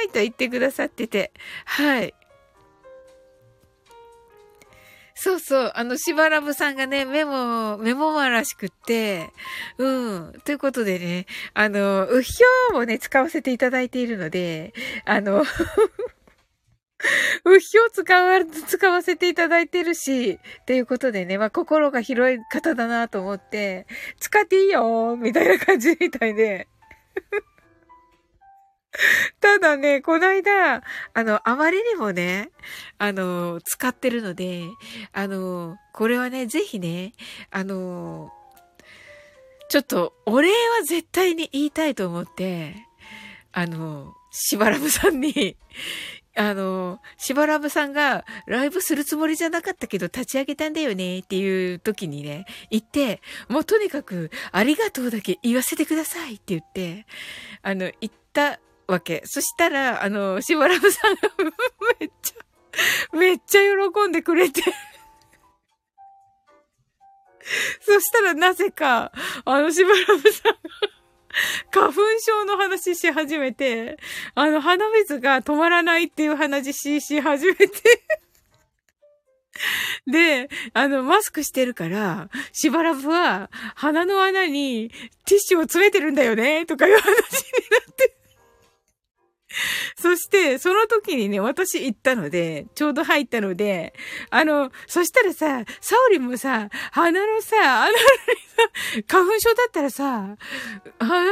[0.04, 1.32] ーいと言ってくださってて。
[1.64, 2.14] はい。
[5.14, 5.72] そうそう。
[5.76, 9.30] あの、しばらぶさんがね、メモ、メモマらしくって、
[9.78, 9.88] う
[10.18, 10.32] ん。
[10.44, 14.72] ということでね、あの、うひょーもね、使わせていただいているので、
[15.04, 15.44] あの
[17.44, 23.86] うひを使わ、使わせていただいてるし、っていうことでね、まあ、心が広い方だなと思って、
[24.20, 26.68] 使っていいよみたいな感じみたいで。
[29.40, 30.82] ただね、こないだ、
[31.14, 32.50] あの、あまりにもね、
[32.98, 34.64] あの、使ってるので、
[35.12, 37.14] あの、これはね、ぜひね、
[37.50, 38.30] あの、
[39.68, 40.54] ちょっと、お礼は
[40.86, 42.74] 絶対に言いたいと思って、
[43.52, 45.56] あの、しばらぶさんに
[46.34, 57.06] あの、しばらぶさんがライブするつもりじゃなかったけど立ち上げたんだよねっていう時にね、言って、もうとにかくありがとうだけ言わせてくださいって言って、
[57.62, 59.22] あの、言ったわけ。
[59.26, 61.20] そしたら、あの、しばらぶさんが
[62.00, 63.60] めっちゃ、めっちゃ
[63.92, 64.62] 喜んでくれて
[67.80, 69.12] そしたらなぜか、
[69.44, 70.58] あのしばらぶさんが
[71.70, 73.98] 花粉症の話し始めて、
[74.34, 77.68] あの、鼻水が止まらないっていう話しし始めて。
[80.06, 84.90] で、あの、マスクしてるから、しばらくは鼻の穴に
[85.26, 87.18] ティッシュを詰めてるんだよね、とかいう話にな
[87.90, 88.21] って。
[89.96, 93.94] そして、その時にね、私行ったので、ちょうど入ったので、
[94.30, 98.04] あの、そしたらさ、サオリもさ、鼻のさ、穴にさ、
[99.08, 100.36] 花粉症だったらさ、
[100.98, 101.30] 鼻の、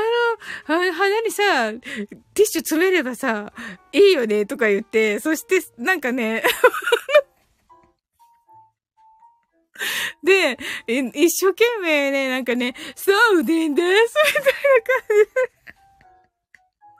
[0.66, 3.52] 鼻にさ、ティッシュ詰めればさ、
[3.92, 6.42] いいよね、とか言って、そして、なんかね、
[10.22, 10.58] で、
[11.14, 14.54] 一生懸命ね、なんかね、そうでんです、みたいな感
[15.54, 15.59] じ。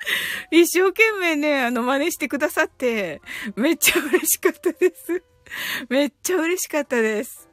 [0.50, 3.20] 一生懸命ね、あの、真似してくださって、
[3.56, 5.22] めっちゃ嬉しかったです。
[5.88, 7.48] めっちゃ嬉しかったです。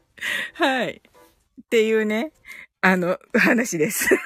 [0.53, 1.01] はい。
[1.61, 2.31] っていうね、
[2.81, 4.15] あの、話です。
[4.15, 4.17] っ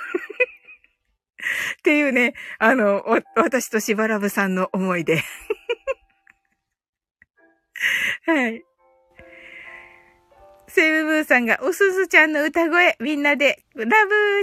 [1.84, 3.04] ていうね、あの、
[3.36, 5.24] 私としばらぶさんの思い出。
[8.26, 8.64] はい。
[10.68, 13.92] セイブブーさんが、おすずちゃんの歌声、みんなで、ラブ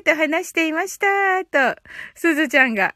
[0.00, 1.80] ーと話していました、と、
[2.14, 2.94] すずちゃんが、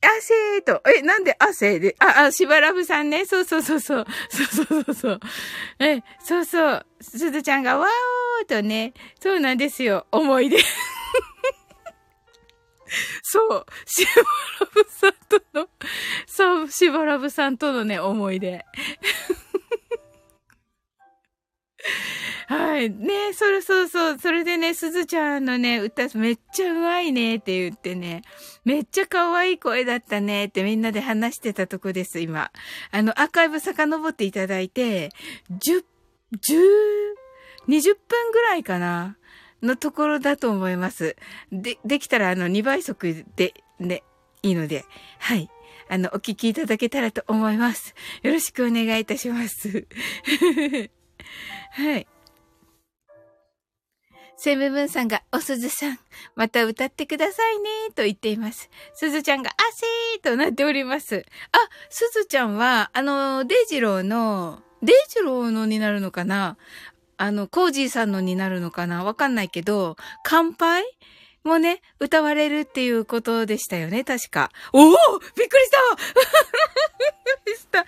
[0.00, 3.24] 汗と、え、なんで汗で、あ、あ、しばらぶさんね。
[3.26, 4.06] そうそうそうそう。
[4.30, 4.46] そう
[4.84, 5.20] そうそう。
[5.80, 6.86] え、そうそう。
[7.00, 8.92] すずちゃんが、わーとね。
[9.20, 10.06] そうなんですよ。
[10.12, 10.58] 思い出。
[13.22, 13.66] そう。
[13.86, 14.22] しば
[14.60, 15.68] らぶさんとの、
[16.26, 18.64] そう、しばらぶさんとのね、思い出。
[22.48, 22.90] はい。
[22.90, 24.18] ねそれそうそう。
[24.18, 28.22] それでね、すずちゃんのね、歌めっちゃうまいねって言ってね、
[28.64, 32.50] めっちゃ可愛い声だったねってみんなで話してたとこです、今。
[32.90, 35.10] あの、アーカイブ遡っていただいて、
[35.50, 35.84] 10、
[36.32, 36.58] 10、
[37.68, 39.16] 20分ぐらいかな
[39.62, 41.16] のところだと思います。
[41.52, 44.04] で、できたらあの2倍速でで
[44.42, 44.84] いいので、
[45.18, 45.50] はい。
[45.90, 47.94] あの、お聞きいただけたらと思います。
[48.22, 49.86] よろしくお願いいたします。
[51.70, 52.06] はい。
[54.36, 55.98] セムブンさんが、おすずさん、
[56.36, 58.70] また歌ってくださいね、と言っています。
[58.94, 61.26] すずちゃんが、あせーとなっております。
[61.50, 61.58] あ、
[61.90, 66.56] すずちゃんは、あの、デイジローの、デイジローのになるのかな？
[67.16, 69.02] あの、コージーさんのになるのかな？
[69.02, 70.84] わかんないけど、乾杯？
[71.48, 74.50] もね、歌われるっていうことでしたよね、確か。
[74.72, 76.06] おおびっくりしたびっ
[77.44, 77.84] くりした。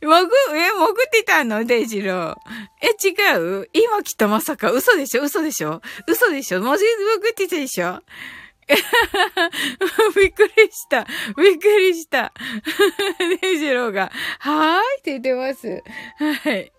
[0.00, 1.64] 潜、え、潜ってたの？
[1.64, 2.36] デイジロー。
[2.82, 3.14] え、違
[3.62, 3.70] う？
[3.72, 4.70] 今来たまさか。
[4.70, 5.22] 嘘でしょ？
[5.22, 5.80] 嘘でしょ？
[6.06, 6.60] 嘘でしょ？
[6.60, 8.02] 文字潜ってたでしょ？
[10.16, 11.06] びっくりした。
[11.36, 12.32] びっくりした。
[13.40, 15.82] デイジローが、はーいって言ってます。
[16.18, 16.72] はい。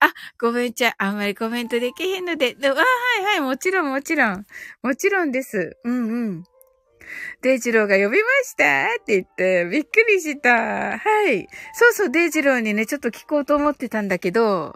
[0.00, 4.46] あ、ごめんちゃ、あんまりコメントできへんので、あ、はいはい、もちろんもちろん。
[4.82, 5.76] もちろんです。
[5.84, 6.44] うんうん。
[7.42, 10.98] デイジローが呼びましたって言って、びっくりした。
[10.98, 11.48] はい。
[11.74, 14.74] そうそう、デイジローにね、ちょっと聞こうと思ってたんだけど、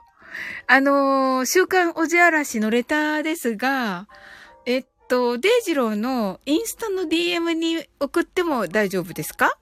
[0.69, 4.07] あのー、週刊おじあらしのレターですが、
[4.65, 9.59] えっと、デイジローのインスタの DM に送っても大丈夫ですか？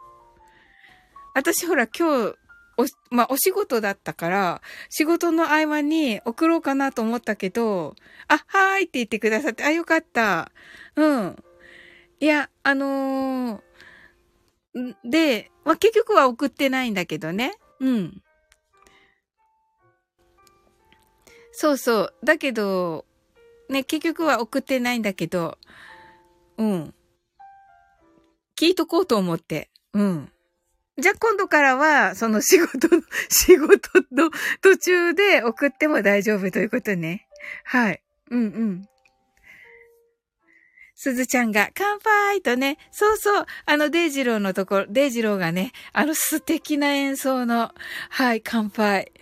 [1.35, 2.35] 私ほら今日
[2.79, 7.97] お、まあ、お仕事だったから、仕事の合間に送ろうかなと思ったけど、
[8.29, 10.53] あ、はーいって言ってくださって、あ、よかった。
[10.95, 11.45] うん。
[12.21, 17.59] いや、あのー、で、まあ、結局は送ってないんだけどね。
[17.81, 18.23] うん。
[21.51, 22.15] そうそう。
[22.23, 23.05] だけど、
[23.69, 25.59] ね、結局は送ってないんだけど、
[26.57, 26.95] うん。
[28.57, 29.69] 聞いとこうと思って。
[29.93, 30.33] うん。
[30.99, 34.31] じゃあ今度からは、その仕事の、 仕事の
[34.61, 37.29] 途中で送っても大丈夫ということね。
[37.63, 38.03] はい。
[38.31, 38.89] うんうん。
[40.97, 47.73] すずちゃんが、乾杯とね、そうそう、あの、デイジローのところ、デイジローがね、あの素敵な演奏の、
[48.11, 49.13] はい、乾杯。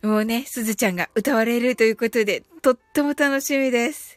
[0.00, 4.15] もうね、すずちゃんが歌われるということで、とっても楽しみです。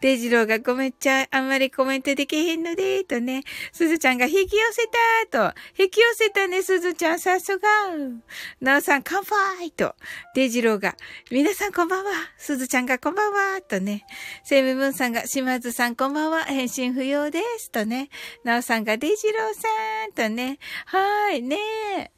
[0.00, 4.88] デジローがごめんちゃ、あんまりコメントできへんので、とね、すずちゃんが引き寄せ
[5.30, 7.68] たと、引き寄せたね、すずちゃん、さすが。
[8.60, 9.94] なおさん、乾杯と、
[10.34, 10.96] デジローが、
[11.30, 12.10] 皆さんこんばんは。
[12.38, 14.04] すずちゃんがこんばんは、とね、
[14.44, 16.44] セイムブンさんが、島津さんこんばんは。
[16.44, 18.08] 返信不要です、とね、
[18.44, 19.68] なおさんが、デジローさ
[20.08, 21.56] ん、とね、はい、ね
[21.98, 22.10] え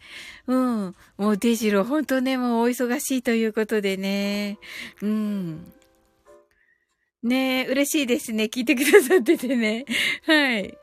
[0.46, 0.94] うん。
[1.16, 4.58] もうデジロー、ほんとね、もうお忙しいということでね。
[5.00, 5.72] うん。
[7.22, 8.44] ねえ、嬉しいですね。
[8.44, 9.84] 聞いてくださっててね。
[10.26, 10.76] はい。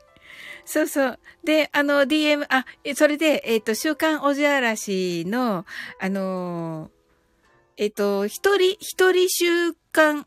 [0.64, 1.18] そうそう。
[1.44, 2.64] で、あの、DM、あ、
[2.94, 5.66] それで、えっ、ー、と、週刊おじあらしの、
[6.00, 6.90] あの
[7.76, 10.26] えっ、ー、と、一人、一人週刊、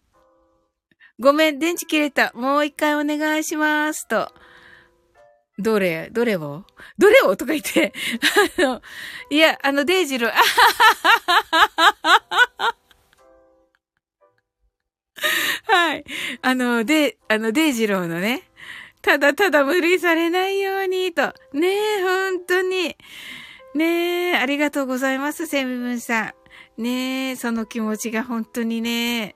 [1.20, 2.32] ごめん、電池切れた。
[2.34, 4.08] もう一回お願いします。
[4.08, 4.34] と。
[5.60, 6.66] どれどれを？
[6.98, 7.36] どれを？
[7.38, 7.94] とか言って。
[8.58, 8.82] あの、
[9.30, 10.44] いや、あの、デイジル、あはは
[11.52, 12.26] ははは
[12.58, 12.76] はは
[15.68, 16.04] はい。
[16.42, 18.44] あの、で、あの、デイジローのね、
[19.02, 21.34] ただただ無理されないように、と。
[21.54, 22.96] ねえ、本当に。
[23.76, 26.34] ねえ、ありがとうございます、セムブンさ
[26.78, 26.82] ん。
[26.82, 29.36] ねえ、その気持ちが本当にね、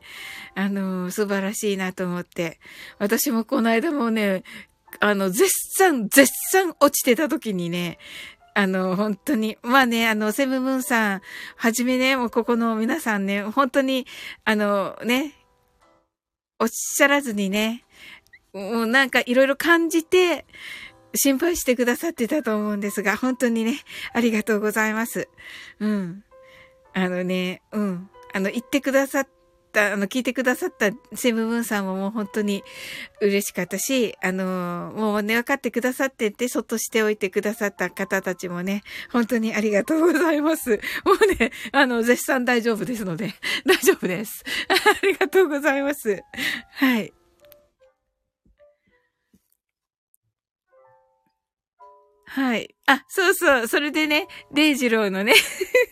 [0.56, 2.60] あの、素晴らしいなと思って。
[2.98, 4.44] 私もこの間もね、
[5.00, 8.00] あの、絶賛、絶賛落ちてた時にね、
[8.54, 11.22] あの、本当に、まあね、あの、セムムーンさん、
[11.58, 14.08] はじめね、もうここの皆さんね、本当に、
[14.46, 15.34] あの、ね、
[16.60, 17.84] おっしゃらずにね、
[18.54, 20.46] もうなんかいろいろ感じて、
[21.16, 23.80] 心配してくださってたと思うんですが、本当にね、
[24.14, 25.30] ありがとうございます。
[25.80, 26.24] うん。
[26.94, 28.10] あのね、うん。
[28.34, 29.28] あの、言ってくださっ、
[29.80, 32.64] あの、聞いてくださったセブブンさんももう本当に
[33.22, 40.80] 嬉しかったし、あの、もうね、分かってくださってて、そっとしておいてくださった方たちもね、本当にありがとうございます。
[41.06, 43.34] もうね、あの、絶賛大丈夫ですので、
[43.66, 44.44] 大丈夫です。
[44.70, 46.22] ありがとうございます。
[46.72, 47.14] はい。
[52.26, 52.77] はい。
[52.88, 53.68] あ、そうそう。
[53.68, 55.34] それでね、デイジローのね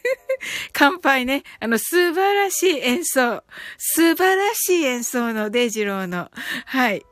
[0.73, 1.43] 乾杯ね。
[1.59, 3.43] あの、素晴らしい演奏。
[3.77, 6.31] 素晴らしい演奏のデイジローの、
[6.65, 7.05] はい。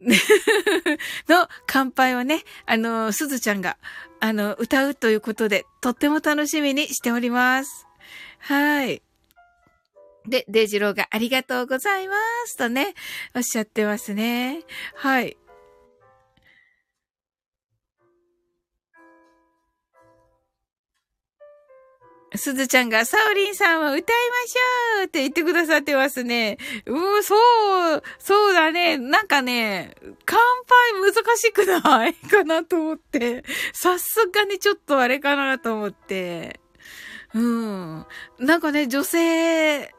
[1.28, 3.76] の乾杯をね、あの、すずちゃんが、
[4.18, 7.86] あの、歌うということで、とっても楽しみにしております。
[8.38, 9.02] はい。
[10.26, 12.14] で、デイジローがありがとうございま
[12.46, 12.94] すとね、
[13.34, 14.62] おっしゃってますね。
[14.94, 15.36] はい。
[22.36, 26.58] すずちゃんが、サオリンさんは歌いましょうって言ってくださってますね。
[26.86, 27.34] うー、そ
[27.96, 28.98] う、そうだね。
[28.98, 30.38] なんかね、乾
[30.94, 33.44] 杯難しくないかなと思って。
[33.72, 36.60] さすがにちょっとあれかなと思って。
[37.34, 38.06] うん。
[38.38, 39.92] なんかね、女性、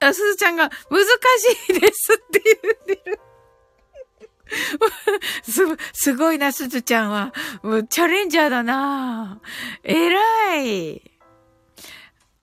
[0.00, 1.04] あ、すずちゃんが難
[1.38, 3.20] しいですって言ってる。
[5.42, 7.32] す、すごいな、すずちゃんは。
[7.62, 9.40] もうチャレンジャーだな
[9.82, 11.15] 偉い。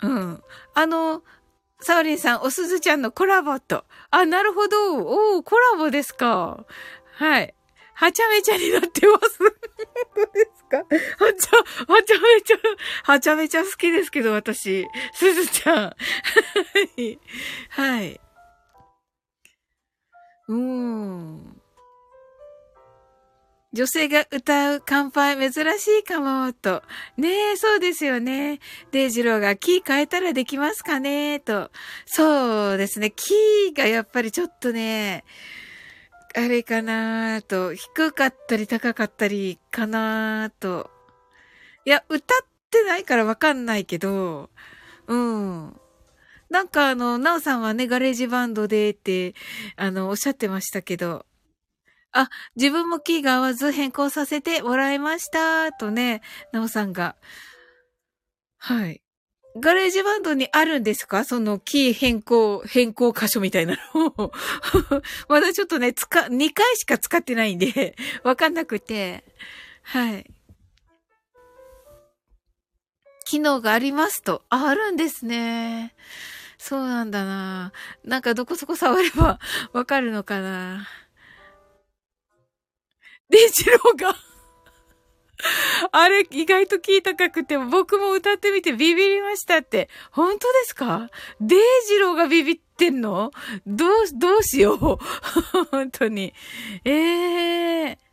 [0.03, 0.43] うん。
[0.75, 1.23] あの、
[1.79, 3.85] サオリンさん、おすずちゃんのコラボと。
[4.11, 4.97] あ、なるほど。
[4.97, 6.65] おー、コラボですか。
[7.15, 7.53] はい。
[7.95, 9.39] はちゃめちゃになってます。
[9.39, 9.45] ど
[10.23, 10.83] うですかは
[11.33, 12.57] ちゃ、はちゃめちゃ、
[13.03, 14.87] はちゃめちゃ好きですけど、私。
[15.13, 15.75] すずちゃん。
[15.75, 15.95] は
[16.97, 17.19] い。
[17.69, 18.19] はい。
[20.47, 21.52] うーん。
[23.74, 26.84] 女性が歌う乾杯珍しいかも、と。
[27.17, 28.59] ねえ、そうですよね。
[28.91, 31.71] デイジローがキー変えたらできますかね、と。
[32.05, 33.11] そうですね。
[33.15, 35.24] キーがやっぱりちょっとね、
[36.36, 37.74] あれかなと。
[37.74, 40.91] 低かったり高かったりかなと。
[41.86, 44.51] いや、歌ってないからわかんないけど、
[45.07, 45.76] うん。
[46.51, 49.34] なんかあの、なおさんはね、 GarageBand でって、
[49.76, 51.26] あの、おっしゃってましたけど、
[52.14, 57.16] あ、自分もキーが合わず変更させてもらいました、とね、なおさんが。
[58.59, 59.01] はい。
[59.59, 61.26] GarageBand にあるんですか？
[61.26, 64.32] そのキー変更、変更箇所みたいなの
[65.30, 69.24] まだちょっとね、使、2回しか使ってないんでわかんなくて。
[69.84, 70.32] はい。
[73.26, 74.43] 機能がありますと。
[74.49, 75.95] あ、あるんですね。
[76.57, 77.74] そうなんだな。
[78.03, 79.39] なんかどこそこ触れば
[79.74, 80.88] わかるのかな。
[83.30, 84.15] デジローが
[85.91, 89.89] あれ、意外と聞いたかくて、僕も歌ってみてビビりましたって。
[90.11, 91.09] 本当ですか？
[91.41, 93.32] デイジローがビビってんの？
[93.67, 94.78] どう、どうしよう。
[95.71, 96.34] 本当に。
[96.86, 96.91] え
[97.89, 98.12] えー。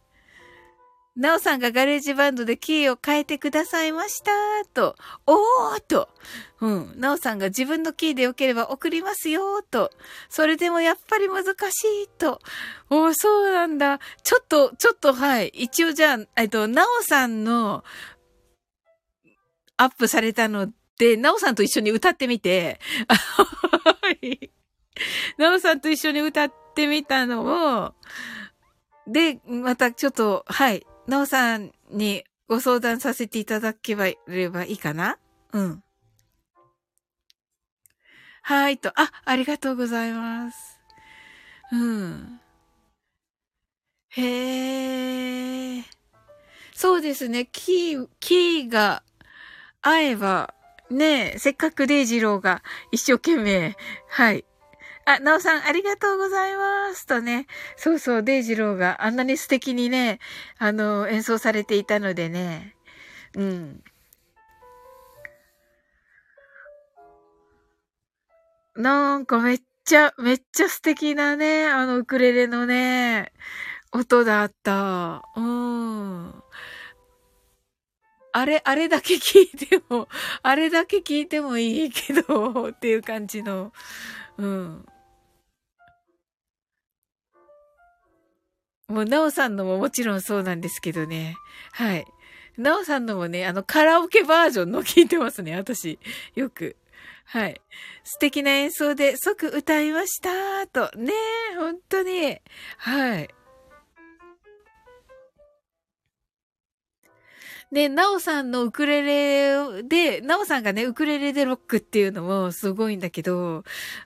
[1.17, 4.31] なおさんが GarageBand でキーを変えてくださいました、
[4.73, 4.95] と。
[5.27, 6.09] おーと。
[6.61, 6.93] うん。
[6.97, 9.91] なおさんが自分のキーでよければ送りますよ、と。
[10.29, 11.49] それでもやっぱり難し
[12.05, 12.41] い、と。
[12.91, 13.99] おー、そうなんだ。
[14.23, 15.49] ちょっと、ちょっと、はい。
[15.49, 17.83] 一応じゃあ、えっと、なおさんの、
[19.77, 22.79] アップされたので、なおさんと一緒に歌ってみて、
[25.39, 27.95] なおさんと一緒に歌ってみたのを、
[29.07, 30.87] で、またちょっと、はい。
[31.11, 33.97] なおさんにご相談させていただけ
[34.29, 35.19] ればいいかな？
[35.53, 35.83] うん。
[38.43, 40.79] はいと、あ、ありがとうございます。
[41.73, 42.41] うん。
[44.11, 45.85] へえ。
[46.73, 47.49] そうですね。
[47.51, 49.03] キー、キーが
[49.83, 50.55] 合えば、
[50.91, 53.77] ねえ、せっかくデイジローが一生懸命、
[54.09, 54.45] はい、
[55.17, 57.05] あ、なおさん、ありがとうございます。
[57.07, 57.47] とね。
[57.77, 60.21] そうそう、デイジローがあんなに素敵にね、
[60.59, 62.77] あの、演奏されていたのでね。
[63.35, 63.83] うん。
[68.77, 73.33] なんかめっちゃ、めっちゃ素敵なね、あのウクレレのね、
[73.93, 75.25] 音だった。
[75.37, 76.43] うん。
[78.33, 80.09] あれ、あれだけ聞いても、
[80.43, 83.73] あれだけ聞いてもいいけど、っていう感じの、
[84.39, 84.87] うん。
[88.91, 91.37] もう、なおさんのももちろんそうなんですけどね。
[91.73, 92.05] はい。
[92.59, 95.99] なおさんのもね、あの、カラオケバージョンの聞いてますね、私。
[96.35, 96.77] よく。
[97.25, 97.61] はい。
[98.03, 100.91] 素敵な演奏で即歌いましたと。
[100.99, 101.13] ね
[101.53, 102.39] え、本当に。
[102.79, 103.29] はい。
[107.73, 113.63] で、なおさんのウクレレで、なおさんがね、ウクレレでロックっていうのもすごいんだけど、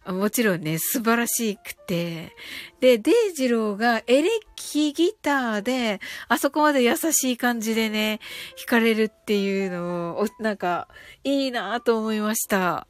[0.06, 2.36] もちろんね、素晴らしくて。
[2.80, 8.20] で、デイジローがエレキギターで、あそこまで優しい感じでね、
[8.58, 10.86] 弾かれるっていうのを、なんか、
[11.22, 12.86] いいなと思いました。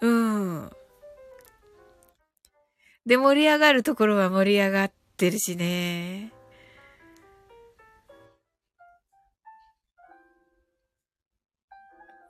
[0.00, 0.70] うん。
[3.06, 6.31] で、盛り上がるところは盛り上がってるしね。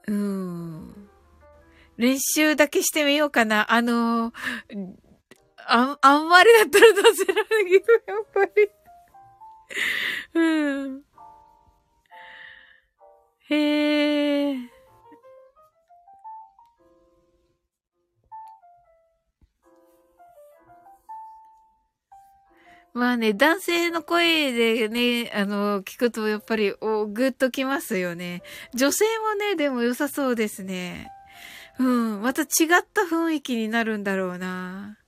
[0.09, 1.09] うん。
[1.97, 3.73] 練習だけしてみようかな。
[3.73, 4.33] あの、
[5.67, 8.71] あん、あんまりだったら出せないけど、やっぱり。
[10.35, 11.03] うん。
[13.49, 14.72] へえ。
[22.95, 28.43] まあね、男性の声でね、あの、聞くとやっぱり、お、ぐっときますよね。
[28.75, 31.11] 女性もね、でも良さそうですね。
[31.79, 32.49] うん、また違っ
[32.93, 34.99] た雰囲気になるんだろうな。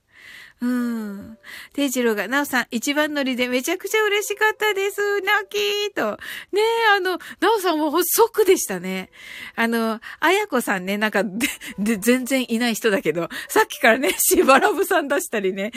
[0.61, 1.37] うん。
[1.73, 5.21] 定次郎が、なおさん、一番乗りでめちゃくちゃ嬉しかったです。
[5.21, 6.17] 泣きーと。
[6.53, 9.09] ねえ、あの、なおさんも即でしたね。
[9.55, 11.47] あの、あやこさんね、なんか、で、
[11.77, 15.71] で、全然いない人だけど、さっきからね、 しばらぶさん出したりね。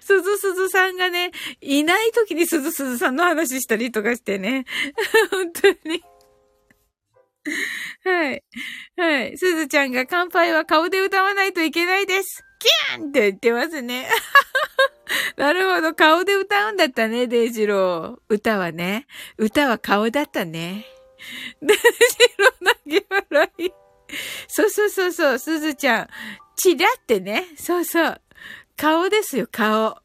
[0.00, 4.64] すずすずさんがね、いない時にすずすずさんの話したりとかしてね。
[5.30, 6.02] 本当に。
[8.04, 8.42] はい。
[8.96, 9.38] はい。
[9.38, 12.47] すずちゃんが乾杯は顔で歌わないといけないです。
[12.58, 14.08] キャンって言ってますね。
[15.36, 15.94] なるほど。
[15.94, 18.18] 顔で歌うんだったね、デイジロー。
[18.28, 19.06] 歌はね。
[19.36, 20.86] 歌は顔だったね。
[21.62, 21.82] デイジ
[22.38, 23.70] ロー投げ笑い。
[24.48, 26.08] そうそうそうそう、すずちゃん。
[26.56, 27.46] チラってね。
[27.56, 28.20] そうそう。
[28.76, 29.98] 顔ですよ、顔。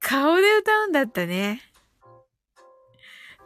[0.00, 1.62] 顔で歌うんだったね。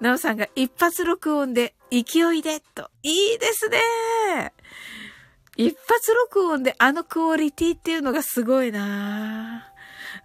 [0.00, 2.90] なおさんが一発録音で、勢いで、と。
[3.02, 4.52] いいですね
[5.59, 9.70] 一発録音であのクオリティっていうのがすごいな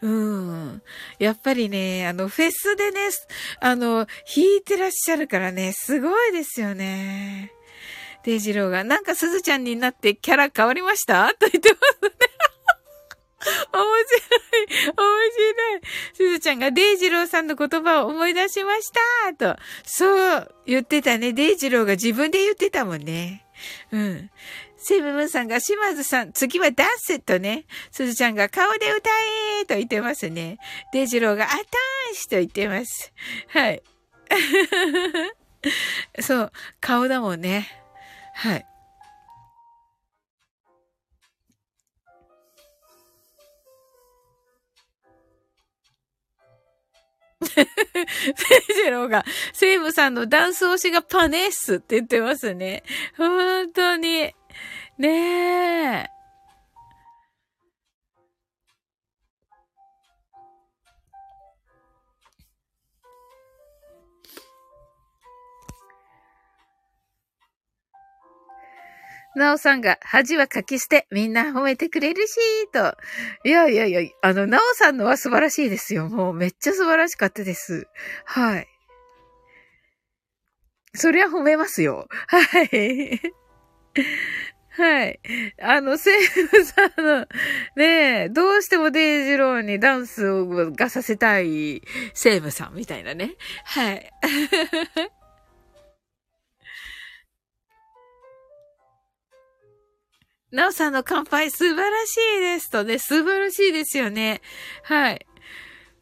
[0.02, 0.82] うん。
[1.18, 3.10] やっぱりね、あの、フェスでね、
[3.60, 7.52] あの、弾いてらっしゃるからね、すごいですよね。
[8.24, 11.30] デイジローが、なんかすずちゃんになってキャラ変わりました？
[11.36, 12.12] と言ってますね。
[13.74, 14.18] 面白
[14.60, 14.88] い。
[14.88, 15.82] 面白い。
[16.14, 18.92] すずちゃんがデイジローさんの言葉を思い出しまし
[19.38, 19.60] たと。
[19.86, 21.34] そう言ってたね。
[21.34, 23.46] デイジローが自分で言ってたもんね。
[23.92, 24.30] うん。
[24.86, 27.66] セブブンさんが島津さん、次はダンスとね。
[27.90, 29.10] すずちゃんが顔で歌
[29.62, 30.58] えと言ってますね。
[30.92, 31.60] デジローがアター
[32.12, 33.14] ンシと言ってます。
[33.48, 33.82] はい。
[36.20, 37.68] そう、顔だもんね。
[38.36, 38.66] はい。
[47.44, 47.66] セ
[48.84, 49.24] ジローが、
[49.54, 52.84] セイムさんのダンス推しがパネッスって言ってますね。
[53.18, 54.34] 本当に。
[54.98, 56.14] ねえ。
[69.36, 72.36] なおさんが、恥は書き捨て、みんな褒めてくれるし、
[72.72, 72.96] と。
[73.44, 76.08] いやいやいや、あの、なおさんのは素晴らしいですよ。
[76.08, 77.88] もうめっちゃ素晴らしかったです。
[78.26, 78.68] はい。
[80.94, 82.08] そりゃ褒めますよ。
[82.28, 83.20] はい。
[84.76, 85.20] はい。
[85.62, 87.28] あの、セーフさんの、
[87.76, 91.84] ねえ、どうしてもデイジローにダンスをがさせたい
[92.14, 93.36] セーブさんみたいなね。
[93.66, 94.12] はい。
[100.52, 104.42] なおさんの乾杯素晴らしいですとね、素晴らしいですよね。
[104.84, 105.26] はい。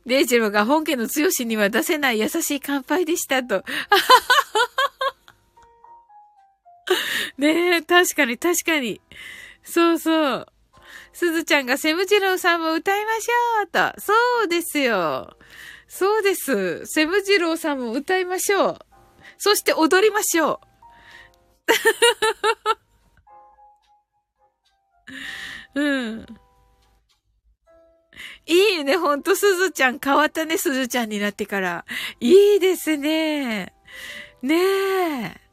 [0.06, 3.56] デイジローが本家の強しには出せない優しい乾杯でしたと。
[3.56, 4.51] あはは
[7.42, 9.02] ねえ、確かに確かに。
[9.64, 10.48] そうそう。
[11.12, 14.00] すずちゃんがセムジローさんも歌いましょうと。
[14.00, 14.14] そ
[14.44, 15.36] うですよ。
[15.88, 16.86] そうです。
[16.86, 18.80] セムジローさんも歌いましょう。
[19.40, 20.62] そして踊りましょ
[25.76, 25.80] う。
[25.82, 26.26] うん。
[28.46, 30.00] いいね、ほんと、すずちゃん。
[30.00, 31.86] 変わったね、すずちゃんになってから。
[32.20, 33.74] いいですね。
[34.44, 34.56] ね
[35.24, 35.51] え。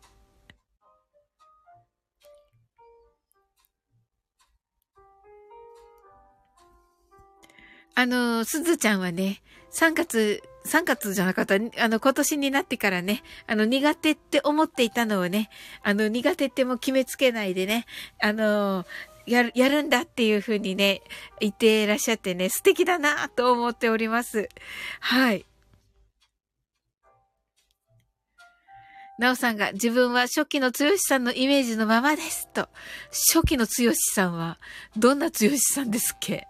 [7.98, 9.42] あの、すずちゃんはね、
[9.72, 15.50] 3月、3月じゃなかった、あの、今年になってからね、あの、苦手って思っていたのをね、
[15.82, 17.86] あの、苦手っても決めつけないでね、
[18.22, 18.86] あの、
[19.26, 21.02] やる、やるんだっていうふうにね、
[21.40, 24.48] 言っていらっしゃってね、素敵だなと思っております。
[25.00, 25.44] はい。
[29.18, 32.68] なおさんが自分は初期の剛さんのイメージのままですと。
[33.34, 34.60] 初期の剛さんは
[34.96, 36.46] どんな剛さんですっけ？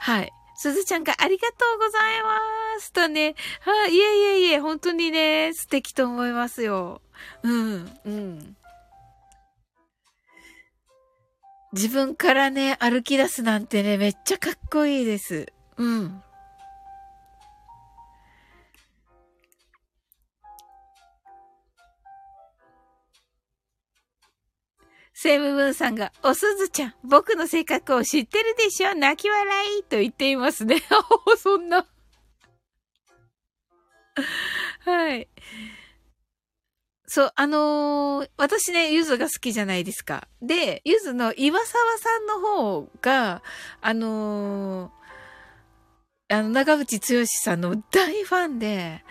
[0.00, 0.32] はい。
[0.62, 2.38] すずちゃんがありがとうございま
[2.78, 3.34] すとね。
[3.62, 7.02] はい、いえいえいえ、本当にね、素敵と思いますよ。
[7.42, 8.56] うん、うん。
[11.72, 15.52] 自分からね、歩き出すなんてね、めっちゃかっこいいです。
[15.78, 16.22] うん。
[25.22, 30.82] セムブンさんが、おすずちゃん、僕の性格を知ってるでしょ泣き笑いと言っていますね。
[31.38, 31.86] そんな
[34.80, 35.28] はい。
[37.06, 40.26] そう、あのー、私ね、ゆずが好きじゃないですか。
[40.40, 43.44] で、ゆずの岩沢さんの方が、
[43.80, 49.04] あのー、あの、長渕剛さんの大ファンで、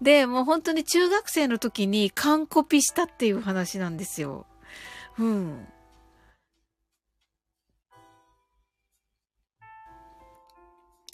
[0.00, 4.46] で、もう本当に中学生の時に完コピしたっていう話なんですよ。
[5.18, 5.66] うん。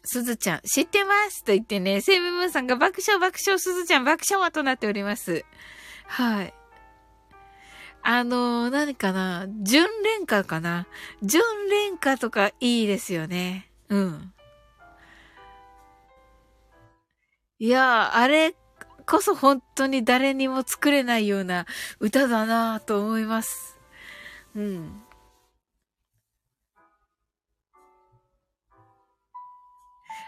[0.07, 1.43] すずちゃん、知ってます？
[1.45, 5.45] と言ってね、セイブムーンさんが爆笑爆笑、すずちゃん爆笑となっております。
[6.07, 6.55] はい。
[8.03, 9.47] あのー、何かな？
[9.63, 10.87] 純恋歌かな？
[11.23, 13.71] 純恋歌とかいいですよね。
[13.89, 14.35] うん。
[17.59, 18.55] いやあれ
[19.07, 21.65] こそ本当に誰にも作れないような
[21.99, 23.74] 歌だなと思います。
[24.55, 25.03] うん。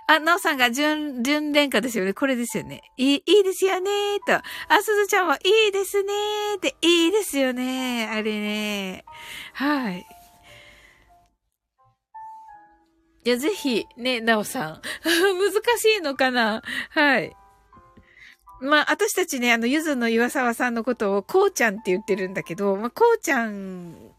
[0.09, 2.15] あ、なおさんが純、純恋歌ですよね。
[2.15, 2.83] これですよね。
[2.97, 4.35] いい、いいですよねーと。
[4.35, 4.43] あ、
[4.81, 8.13] すずちゃんはいいですねーって、いいですよねー。
[8.13, 9.05] あれね。
[9.53, 10.07] はい。
[13.25, 14.83] いや、ぜひ、ね、なおさん。
[15.03, 17.35] 難しいのかなはい。
[18.61, 24.16] まあ、私たちね、あの、ゆずの岩沢さんのことを、こうちゃんって言ってるんだけど、まあ、こうちゃん、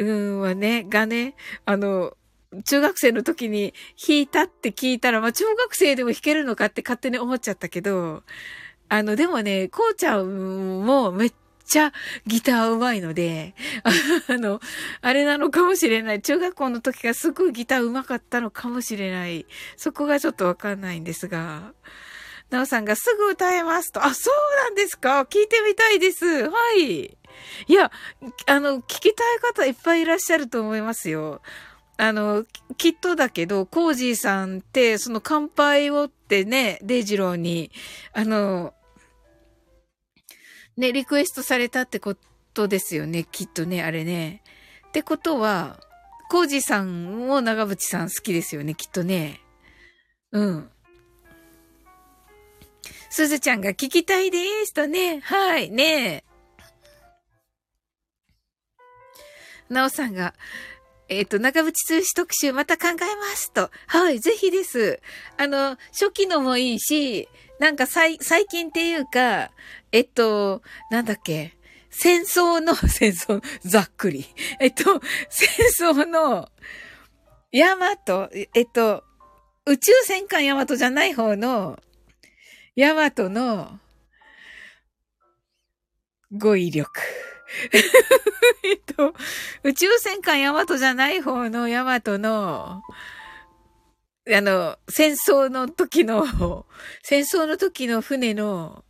[0.00, 1.34] うんはね、がね、
[1.66, 2.16] あの、
[2.64, 8.22] 中学生の時に弾いたって聞いたら、まあ中学生でも弾けるのかって勝手に思っちゃったけど、
[8.88, 11.32] あの、でもね、こうちゃんもめっ
[11.66, 11.92] ちゃ
[12.26, 13.54] ギター上手いので、
[14.28, 14.60] あの、
[15.02, 16.22] あれなのかもしれない。
[16.22, 19.46] 中学校の時からすごいギター上手かったのかもしれない。
[19.76, 21.74] そこがちょっとわかんないんですが。
[22.50, 24.04] なおさんがすぐ歌えますと。
[24.04, 26.48] あ、そうなんですか聞いてみたいです。
[26.48, 27.16] はい。
[27.66, 27.90] いや、
[28.46, 31.42] あの、聞きたい方いっぱいいらっしゃると思いますよ。
[31.96, 32.44] あの、
[32.78, 37.70] きっとだけど、コージーさんって、その乾杯をってね、デイジローに、
[38.12, 38.72] あの、
[40.76, 42.16] ね、リクエストされたってこ
[42.54, 44.42] とですよね、きっとね、あれね。
[44.88, 45.78] ってことは、
[46.30, 49.40] コージーさんも長渕さん好きですよね、きっとね。
[50.32, 50.70] うん。
[53.10, 56.24] すずちゃんが聞きたいですとね、はい、ね
[59.70, 60.34] なおさんが、
[61.08, 63.70] えっ、ー、と、長渕通詞特集また考えますと。
[63.86, 65.00] はい、ぜひです。
[65.36, 69.50] あの、初期のもいいし、なんか最、最近っていうか、
[69.92, 71.56] えっと、なんだっけ、
[71.90, 74.24] 戦争の、 戦争、ざっくり。
[74.60, 76.48] えっと、戦争の、
[77.52, 79.04] ヤマト、えっと、
[79.66, 81.80] 宇宙戦艦ヤマトじゃない方の、
[82.76, 83.80] ヤマトの、
[86.32, 87.00] 語彙力。
[88.62, 89.14] えっと、
[89.64, 92.82] 宇宙戦艦ヤマトじゃない方のヤマトの、
[94.28, 96.66] あの、戦争の時の、
[97.02, 98.84] 戦争の時の船の、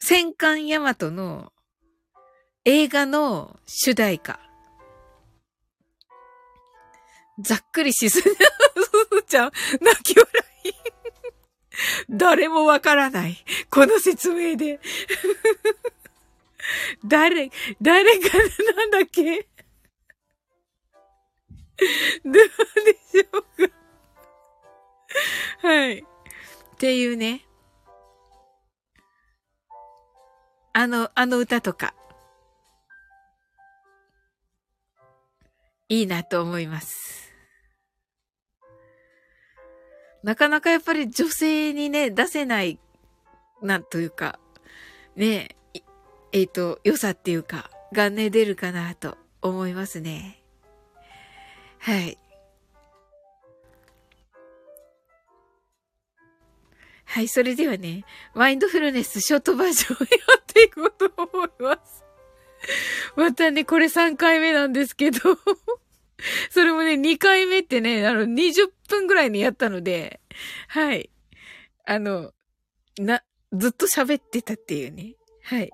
[0.00, 1.52] 戦艦ヤマトの
[2.64, 4.38] 映画の主題歌。
[7.40, 8.36] ざっくりしすぎ、す
[9.10, 10.28] ずちゃん、泣き笑
[10.64, 10.72] い。
[12.10, 13.36] 誰もわからない。
[13.70, 14.78] この説明で。
[17.04, 17.50] 誰、
[17.80, 18.28] 誰が、
[18.76, 19.48] なんだっけ？
[22.24, 22.40] どうで
[23.20, 23.74] しょうか？
[25.68, 25.98] はい。
[26.00, 26.04] っ
[26.78, 27.44] ていうね。
[30.72, 31.94] あの、あの歌とか。
[35.88, 37.32] いいなと思います。
[40.22, 42.78] なかなかやっぱり女性にね、出せない、
[43.60, 44.38] なんというか、
[45.16, 45.56] ね、え
[46.32, 50.42] えっ、ー、と、良さっていうか、がね、出るかなと思いますね。
[51.78, 52.18] はい。
[57.04, 58.04] はい、それではね、
[58.34, 60.06] マインドフルネスショートバージョンをや
[60.40, 62.02] っていこうと思います。
[63.16, 65.18] またね、これ3回目なんですけど
[66.50, 70.20] それもね、2回目ってね、あの、20分ぐらいにやったので、
[70.68, 71.10] はい。
[71.84, 72.32] あの、
[72.98, 73.22] な、
[73.52, 75.16] ずっと喋ってたっていうね。
[75.42, 75.70] はい。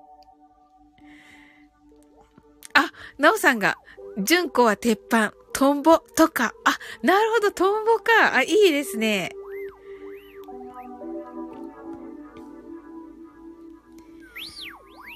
[2.79, 3.77] あ、なおさんが、
[4.17, 6.53] 純子は鉄板、トンボとか。
[6.63, 8.35] あ、なるほど、トンボか。
[8.35, 9.31] あ、いいですね。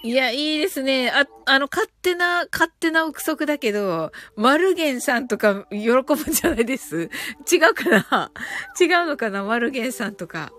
[0.06, 1.10] いや、いいですね。
[1.10, 7.10] あ、あの、勝手な、勝手な憶測だけど、マルゲンさんとか喜ぶんじゃないです？
[7.50, 8.32] 違うかな？
[8.78, 9.46] 違うのかな？
[9.46, 10.52] マルゲンさんとか。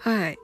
[0.00, 0.38] はい。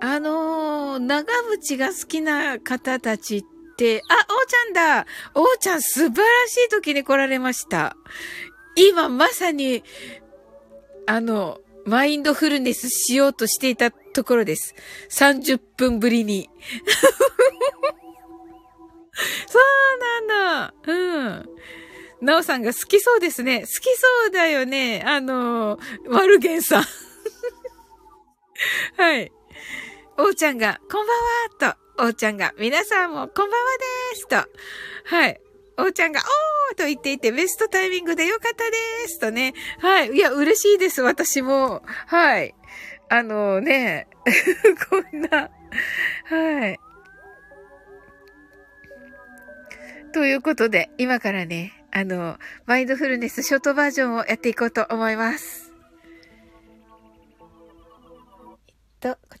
[0.00, 3.44] あのー、長渕が好きな方たちっ
[3.76, 7.96] て、あ、おーちゃんだおーちゃん素晴らしい時に来られました。
[8.74, 9.82] 今まさに、
[11.06, 14.74] あの、マインドフルネスしようとしていたところです。
[15.10, 16.50] 30分ぶりに。
[19.48, 19.62] そう
[20.28, 20.74] なんだ。
[20.86, 21.48] うん。
[22.20, 23.60] なおさんが好きそうですね。
[23.60, 25.02] 好きそうだよね。
[25.06, 26.84] あの、ワルゲンさん。
[28.96, 29.30] はい。
[30.18, 31.12] おうちゃんが、こんば
[31.68, 33.78] んはと、おうちゃんが、皆さんもこんばんは
[34.12, 34.36] ですと。
[35.14, 35.40] はい。
[35.76, 39.52] おうちゃんが、おーと言っていて、ベストタイミングでよかったですとね。
[39.78, 40.12] はい。
[40.12, 41.82] いや、嬉しいです、私も。
[42.06, 42.54] はい。
[43.10, 44.08] あのね、
[44.88, 45.50] こんな、
[46.24, 46.80] はい。
[50.14, 55.74] ということで、今からね、あの、マインドフルネスショートバージョンをやっていこうと思います。
[59.02, 59.40] えっと、こっ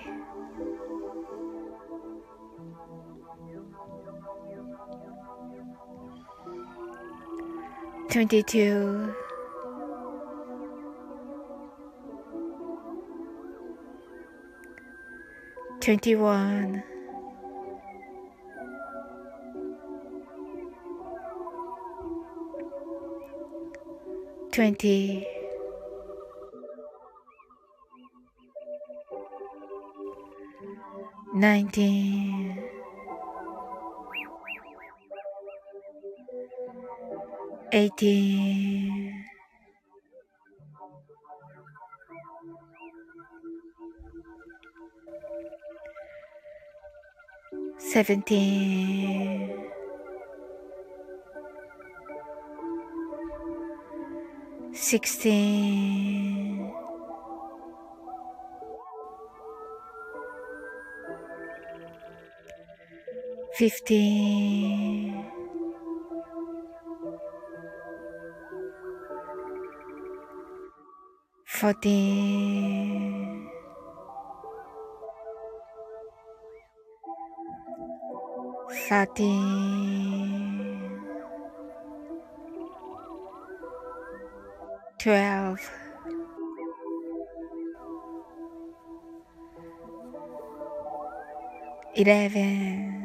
[8.11, 9.15] 22
[15.79, 16.83] 21
[24.51, 25.25] 20
[31.33, 32.50] 19
[37.73, 39.25] eighteen,
[47.77, 49.49] seventeen,
[54.73, 56.71] sixteen,
[63.57, 65.10] fifteen.
[71.61, 73.47] Fourteen,
[78.89, 80.57] thirteen,
[84.97, 85.61] twelve,
[91.95, 93.00] eleven,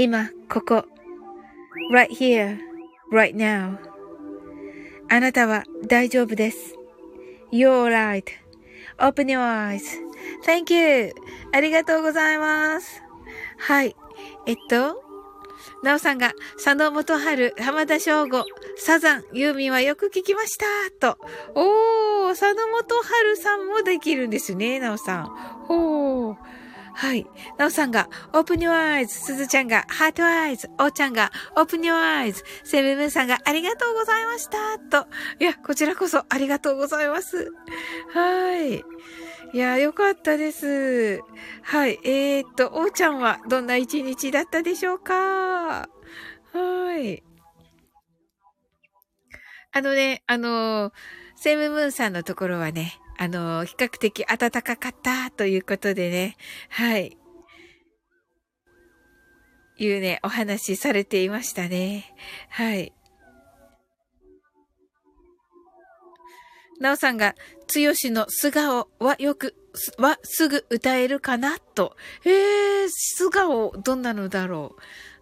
[0.00, 0.84] 今、ここ。
[1.92, 2.56] right here,
[3.10, 3.78] right now.
[5.08, 6.76] あなたは大丈夫です。
[7.50, 7.90] You're
[8.98, 11.12] right.Open your eyes.Thank you.
[11.52, 13.02] ありがとうございます。
[13.58, 13.96] はい。
[14.46, 15.02] えっと、
[15.82, 18.44] なおさんが、佐野元春、浜田省吾、
[18.76, 20.64] サザン、ユーミンはよく聞きました。
[21.00, 21.18] と。
[21.56, 25.24] おー、佐野元春さんもできるんですね、なおさん。
[25.66, 26.36] ほー。
[26.98, 27.24] はい。
[27.58, 29.20] なおさんが、オープニュアイズ。
[29.20, 30.68] すずちゃんが、ハートアイズ。
[30.80, 32.42] おーちゃんが、オープニュアイズ。
[32.64, 34.80] セブブンさんが、ありがとうございました。
[34.80, 35.06] と。
[35.38, 37.52] いや、こちらこそ、ありがとうございます。
[38.12, 38.78] はい。
[38.78, 38.82] い
[39.52, 41.20] や、よかったです。
[41.62, 42.00] はい。
[42.02, 45.14] えー、っと、おーちゃんはどんな一日だったでしょうか？
[45.14, 45.88] は
[46.98, 47.22] い。
[49.70, 50.92] あのね、あの、
[51.36, 56.36] セムムーンさんのところはね、あの、比較的暖かかったということでね、
[56.70, 57.16] はい。
[59.76, 62.14] いうね、お話しされていましたね。
[62.48, 62.92] はい。
[66.80, 67.34] なおさんが、
[67.66, 69.56] つよしの素顔はよく、
[69.98, 71.96] はすぐ歌えるかなと。
[72.24, 74.76] えー、素顔、どんなのだろ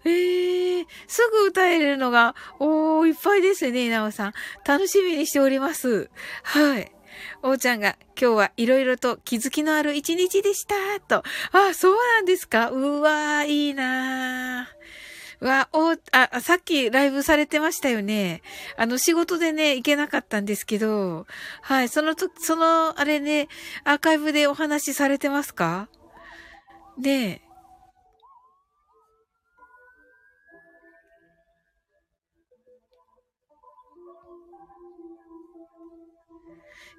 [0.05, 0.09] う。
[0.09, 4.33] えー、すぐ歌えるのが、おー、いっぱいですね、なおさん。
[4.67, 6.11] 楽しみにしております。
[6.43, 6.96] はい。
[7.43, 11.23] おーちゃんが、今日はいろいろと気づきのある一日でした、と。
[11.53, 12.71] あ、そうなんですか？
[12.71, 15.47] うわー、いいなー。
[15.47, 18.41] わ、お、あ、さっきライブされてましたよね。
[18.79, 21.27] あの、仕事でね、行けなかったんですけど、
[21.61, 23.49] はい、そのと、その、あれね、
[23.85, 25.89] アーカイブでお話しされてますか？
[26.97, 27.46] ねえ。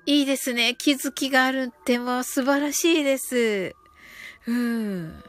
[0.08, 0.74] いいですね。
[0.78, 3.76] 気づきがあるってもう素晴らしいです。
[4.48, 5.22] うん。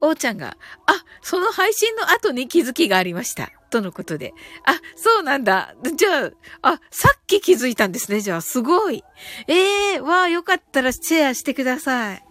[0.00, 3.52] おーちゃんが、あ、その配信の後に気づきがありました。
[3.70, 4.32] とのことで。
[4.64, 5.74] あ、そうなんだ。
[5.96, 6.30] じゃあ、
[6.62, 8.20] あ、さっき気づいたんですね。
[8.20, 9.04] じゃあ、すごい。
[9.48, 12.24] ええー、わあ、よかったらシェアしてください。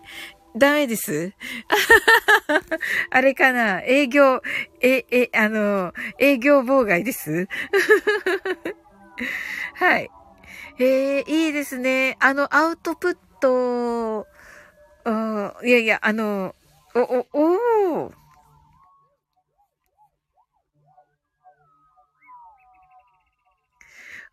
[0.58, 1.34] ダメです
[3.10, 3.82] あれかな？
[3.84, 4.41] 営業、
[4.82, 7.47] え、え、あの、営業妨害です
[9.76, 10.10] はい。
[10.78, 12.18] えー、いいですね。
[12.20, 14.28] あの、アウトプット、
[15.64, 16.56] いやいや、あの、
[16.95, 18.20] お、お、おー。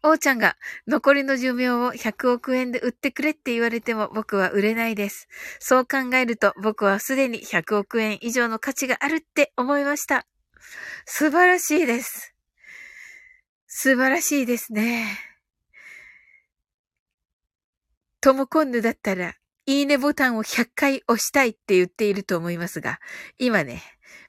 [0.09, 0.57] おーちゃんが
[0.87, 5.29] 残りの寿命を100億円で売ってくれって言われても僕は売れないです。
[5.61, 10.27] そう考えると僕はすでに100億円以上の価値があるって思いました。
[11.05, 12.35] 素晴らしいです。
[13.67, 15.07] 素晴らしいですね。
[18.21, 19.35] トモコンヌだったら
[19.67, 23.01] いいねボタンを100回押したいって言っていると思いますが、
[23.39, 23.83] 今ね、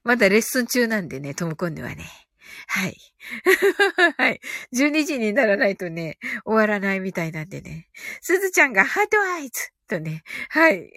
[0.04, 2.29] まだレッスン中なんでね、トムコンヌはね。
[2.68, 2.98] はい。
[4.18, 4.42] はい。
[4.74, 7.90] 12時にならないとね、終わらないみたいなんでね。
[8.22, 10.24] すずちゃんがハートアイズとね。
[10.50, 10.92] はい。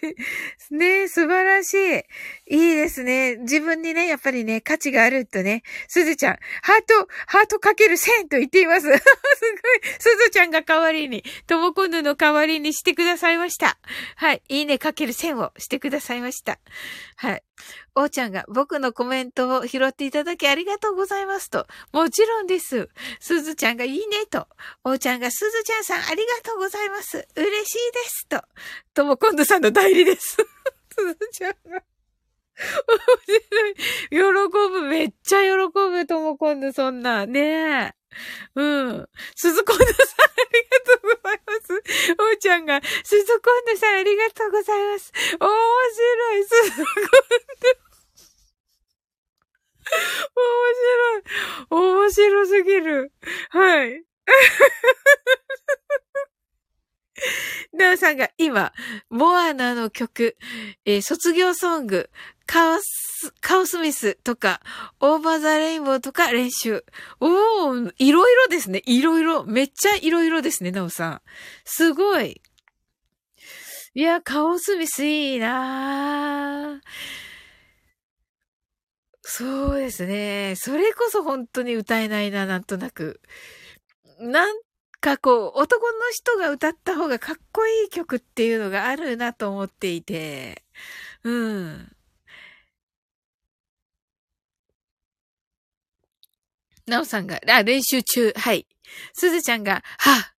[0.70, 2.56] ね素晴らしい。
[2.56, 3.36] いいですね。
[3.36, 5.62] 自分にね、やっぱりね、価値があるとね。
[5.88, 8.82] すずちゃん、ハート、ハートかける1000と言っています。
[8.82, 9.00] すごい。
[9.98, 13.78] すずちゃんが代わりに、ともこぬの代わりにしてくださいました。
[14.16, 14.42] はい。
[14.48, 16.58] いいねかける1000をしてくださいました。
[17.16, 17.42] はい。
[17.96, 21.66] おーちゃんが僕のコメントを拾っていただきありがとうございますと。
[21.92, 22.88] もちろんです。
[23.20, 24.48] すずちゃんがいいねと。
[24.82, 27.26] おーちゃんがすずちゃんさんありがとうございます。
[27.36, 28.42] 嬉しいですと。
[28.94, 30.36] ともこんどさんの代理です。
[30.90, 31.82] すずちゃんが。
[34.10, 34.82] 喜ぶ。
[34.82, 37.26] めっちゃ喜ぶ、ともこんどそんな。
[37.26, 37.94] ねえ。
[38.54, 39.08] うん。
[39.34, 39.88] 鈴子んさん、あ
[40.52, 41.82] りがとうございます。
[42.18, 45.12] おうちゃんが、鈴子んさん、ありがとうございます。
[45.40, 45.48] 面
[45.90, 46.86] 白い、鈴子ん
[50.34, 50.42] 面
[50.80, 51.22] 白い。
[51.70, 53.12] 面白すぎる。
[53.50, 54.02] はい。
[57.72, 58.72] なおさんが今、
[59.10, 60.36] モアナの曲、
[60.84, 62.10] えー、卒業ソング、
[62.46, 64.60] カオス、カオスミスとか、
[65.00, 66.84] オーバーザレインボーとか練習。
[67.20, 68.82] おー、いろいろですね。
[68.86, 69.44] いろいろ。
[69.44, 71.22] めっちゃいろいろですね、なおさん。
[71.64, 72.40] すごい。
[73.94, 76.80] いや、カオスミスいいな
[79.22, 80.54] そうですね。
[80.56, 83.20] それこそ本当に歌えないな、なんとなく。
[84.20, 84.56] なん
[85.00, 90.64] かこう、男の人が歌った方がかっこいい曲っていうのがあるなと思っていて。
[91.22, 91.96] うん。
[96.86, 98.32] なおさんが、あ、練習中。
[98.36, 98.66] はい。
[99.14, 100.34] すずちゃんが、は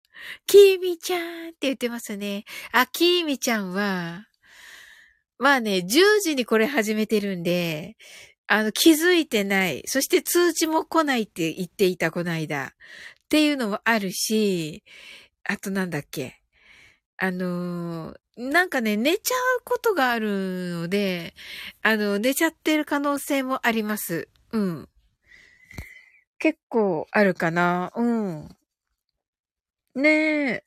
[0.47, 2.45] きみちゃんって言ってますね。
[2.73, 4.27] あ、きみちゃんは、
[5.39, 7.97] まあね、10時にこれ始めてるんで、
[8.47, 9.83] あの、気づいてない。
[9.87, 12.67] そして通知も来ないって言っていた、この間。
[12.67, 14.85] っていうのもあるし、
[15.45, 16.41] あとなんだっけ。
[17.19, 21.35] あの、なんかね、寝ちゃうことがあるので、
[21.83, 24.29] あの、寝ちゃってる可能性もあります。
[24.53, 24.89] うん。
[26.39, 27.93] 結構あるかな。
[27.97, 28.57] うん。
[29.95, 30.09] ね
[30.53, 30.63] え。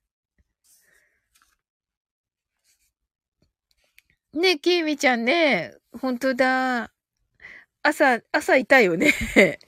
[4.33, 5.75] ねえ、きーみちゃんね。
[6.01, 6.91] ほんとだ。
[7.83, 9.13] 朝、朝痛いよね。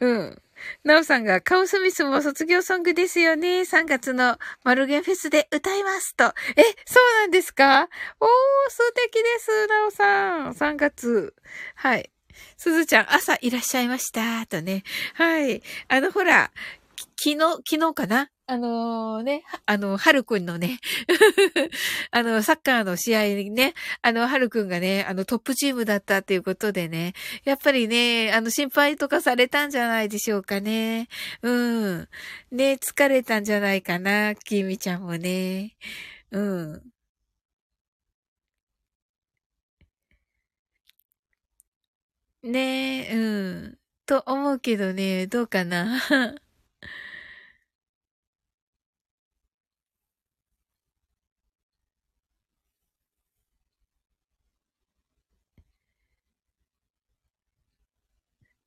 [0.00, 0.42] うん。
[0.84, 3.64] なおさんが、カオスミスも卒業ソングですよね。
[3.64, 6.24] 3月のマルゲンフェスで歌いますと。
[6.56, 7.88] え、そうなんですか？
[8.20, 8.28] おー、
[8.70, 10.54] 素敵です、なおさん。
[10.54, 11.34] 3月。
[11.76, 12.10] はい。
[12.56, 14.46] すずちゃん、朝いらっしゃいました。
[14.46, 14.82] とね。
[15.14, 15.62] はい。
[15.88, 16.50] あの、ほら、
[17.16, 17.38] 昨日、
[17.68, 18.30] 昨日かな？
[18.50, 20.78] あのー、ね、あの、はるくんのね、
[22.12, 27.12] あの、サッカーの試合にね、あの、はるくんがね、あの、トップチームだったっていうことでね、
[27.44, 31.08] やっぱりね、あの、心配とかされたんじゃないでしょうかね。
[31.42, 32.08] うん。
[32.50, 35.76] ね、疲れたんじゃないかな、きみちゃんもね。
[36.30, 36.82] うん。
[42.42, 43.78] ねえ、うん。
[44.06, 46.00] と思うけどね、どうかな。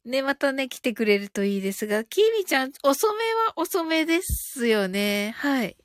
[0.06, 5.34] ね、またね、来てくれるといいですが、きみちゃん、遅めは遅めですよね。
[5.38, 5.77] はい。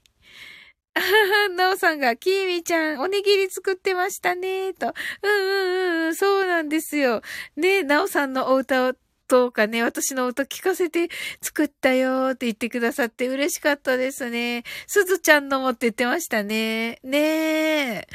[1.57, 4.95] なおさんが、きーみちゃん、おにぎり作ってましたね、と。
[5.23, 7.23] うんうんうん、そうなんですよ。
[7.57, 8.95] ね、なおさんのお歌を
[9.29, 11.09] とかね、私の音聞かせて
[11.41, 14.63] 作ったよって言ってくださって嬉しかったですね。
[14.87, 17.01] すずちゃんのもって言ってましたね。
[17.03, 18.09] ねえ。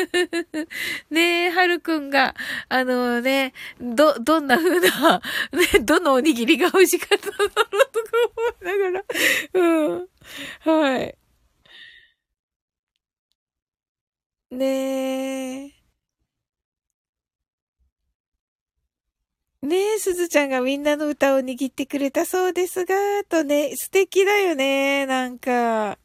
[1.10, 2.34] ねえ、はるくんが、
[2.68, 5.22] あのね、ど、どんな風な、
[5.52, 8.10] ね、どのおにぎりが美味しかったんだろうとか
[8.60, 9.04] 思いながら。
[9.54, 10.08] うん。
[10.60, 11.16] はい。
[14.54, 15.74] ねえ。
[19.62, 22.94] ねえ、すずちゃんがみんなの歌を握ってくれたそうですが、
[23.28, 25.98] とね、素敵だよね、なんか。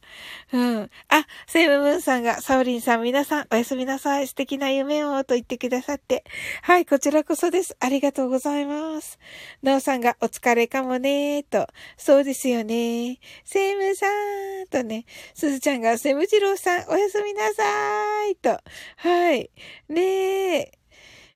[0.51, 0.89] うん。
[1.09, 4.27] あ、セイムムーンさんが、サオリンさん皆さんおやすみなさい。
[4.27, 6.23] 素敵な夢をと言ってくださって。
[6.63, 7.75] はい、こちらこそです。
[7.79, 9.19] ありがとうございます。
[9.61, 11.67] ナオさんがお疲れかもねと。
[11.97, 13.19] そうですよね。
[13.45, 15.05] セイムさんとね、
[15.35, 18.59] すずちゃんがセムジローさんおやすみなさいと。
[18.97, 19.51] はい。
[19.87, 20.71] ねえ。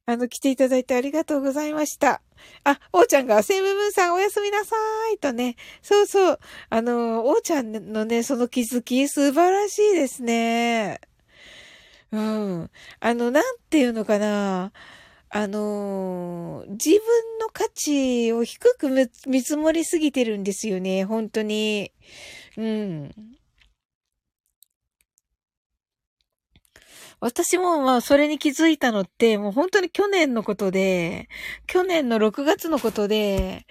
[0.05, 2.21] あの、来ていただいてありがとうございました。
[2.63, 5.55] あ、おーちゃんが、セイムムーンさんおやすみなさーいとね。
[5.81, 6.39] そうそう。
[6.69, 11.01] あの、おーちゃんのね、その気づき、素晴らしいですね。
[12.11, 12.71] うん。
[12.99, 14.71] あの、なんていうのかな。
[15.35, 16.99] あの自分
[17.39, 18.87] の価値を低く
[19.25, 21.05] 見積もりすぎてるんですよね。
[21.05, 21.91] 本当に。
[22.55, 23.11] うん。
[27.23, 31.29] 私もまあそれに気づいたのって、もう本当に去年のことで、
[31.67, 33.65] 去年の6月のことで、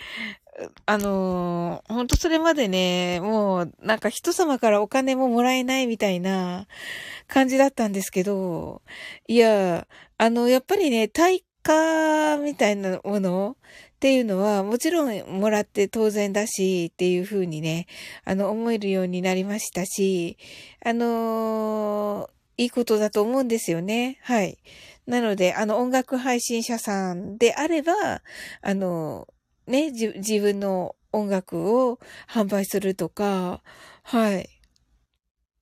[0.87, 6.66] あのー、本当それまでね、もうなんか人様からお金ももらえないみたいな
[7.29, 8.81] 感じだったんですけど、
[9.29, 17.87] いや、あの、やっぱりね、対価みたいなものっていうのはもちろんもらって当然だしっていうふうにね、
[18.24, 20.39] あの思えるようになりましたし、
[20.85, 24.18] あのーいいことだと思うんですよね。
[24.22, 24.59] はい。
[25.06, 27.93] なので、あの、音楽配信者さんであれば、
[28.62, 29.26] あの、
[29.66, 31.98] ね、自分の音楽を
[32.28, 33.62] 販売するとか、
[34.05, 34.48] はい。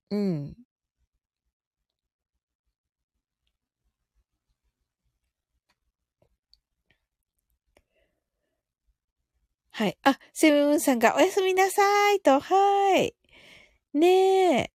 [0.09, 0.55] うん。
[9.71, 9.97] はい。
[10.03, 11.81] あ、セブンさんがおやすみなさ
[12.13, 13.15] いと、はい。
[13.93, 14.71] ねえ。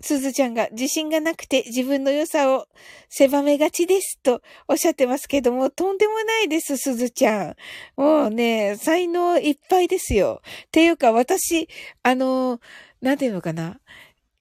[0.00, 2.66] すずちゃんが自信がなくて自分の良さを
[3.08, 7.56] 狭めがちですとおっしゃってますけども、とんでもないです、すずちゃん。
[7.96, 10.42] もうね、才能いっぱいですよ。
[10.66, 11.68] っていうか私、
[12.02, 12.60] あの、
[13.00, 13.80] なんていうのかな。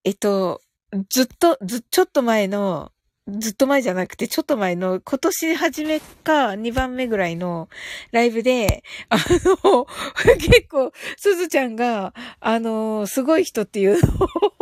[0.04, 0.62] えっと、
[1.10, 2.92] ずっと、ず、ちょっと前の、
[3.28, 7.68] ずっと前じゃなくて、ちょっと前の、今年初めか2番目ぐらいの
[8.12, 9.18] ライブで、あ
[9.66, 9.86] の、
[10.40, 14.14] 結構、すずちゃんが、あの、すごい人っていうの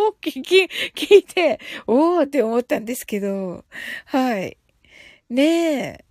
[0.08, 0.64] を 聞き、
[0.96, 3.66] 聞いて、おーって思ったんですけど、
[4.06, 4.58] はい。
[5.30, 6.06] ねえ。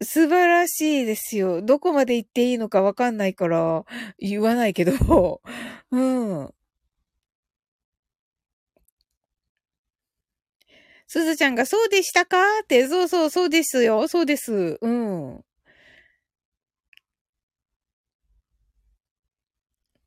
[0.00, 1.60] 素晴らしいですよ。
[1.62, 3.84] どこまで行っていいのかわかんないから、
[4.20, 5.40] 言わないけど、
[5.90, 6.54] うん。
[11.08, 12.38] すずちゃんがそうでしたか？
[12.62, 14.06] って、そうそう、そうですよ。
[14.08, 14.78] そうです。
[14.82, 15.44] うん。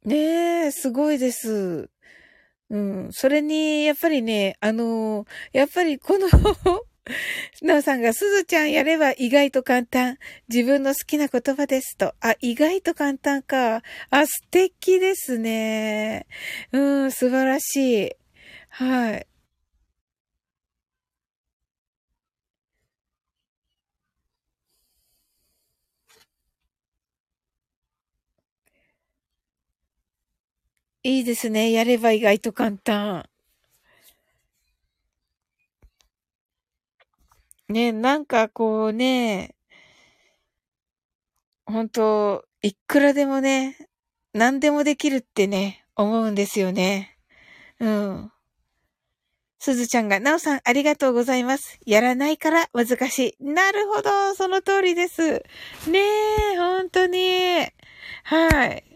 [0.05, 1.89] ねえ、すごいです。
[2.69, 3.09] うん。
[3.11, 6.27] それに、やっぱりね、あのー、やっぱりこの
[7.63, 10.17] なおさんが、すずちゃんやれば意外と簡単。
[10.49, 12.15] 自分の好きな言葉ですと。
[12.21, 13.83] あ、意外と簡単か。
[14.09, 16.27] あ、素敵ですね。
[16.71, 18.11] うん、素晴らしい。
[18.69, 19.27] はい。
[31.03, 31.71] いいですね。
[31.71, 33.27] やれば意外と簡単。
[37.69, 39.55] ね、なんかこうね、
[41.65, 43.77] 本当いくらでもね、
[44.33, 47.17] 何でもできるってね、思うんですよね。
[47.79, 48.31] うん。
[49.59, 51.79] すずちゃんが、なおさんありがとうございます。
[51.85, 53.43] やらないから難しい。
[53.43, 55.21] なるほど、その通りです。
[55.89, 55.99] ね
[56.53, 57.67] え、本当に。
[58.23, 58.90] はい。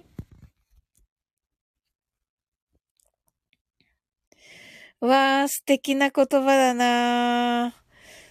[5.02, 7.76] わー、素敵な言葉だな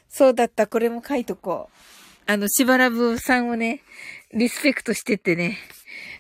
[0.09, 0.67] そうだった。
[0.67, 2.31] これも書いとこう。
[2.31, 3.83] あの、しばらぶさんをね、
[4.33, 5.59] リスペクトしてってね。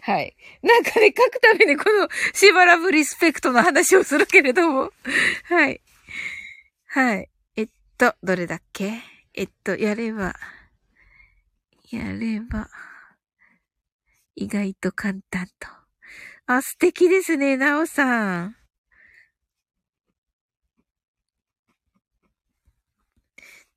[0.02, 0.36] はい。
[0.62, 4.92] なんかね、書くためにこのしばらぶリスペクトの話をするけれども。
[5.44, 5.80] はい。
[6.86, 7.30] はい。
[7.56, 9.00] えっと、どれだっけ？
[9.32, 10.34] えっと、やれば、
[11.90, 12.68] やれば、
[14.36, 15.68] 意外と簡単と。
[16.46, 18.56] あ、素敵ですね、なおさん。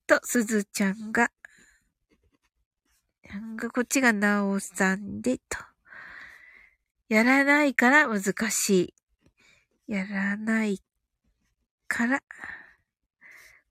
[0.08, 1.30] と、すずちゃんが、
[3.74, 5.58] こっちがなおさんで、と。
[7.10, 8.94] やらないから難し
[9.88, 9.94] い。
[9.94, 10.82] やらない
[11.88, 12.22] から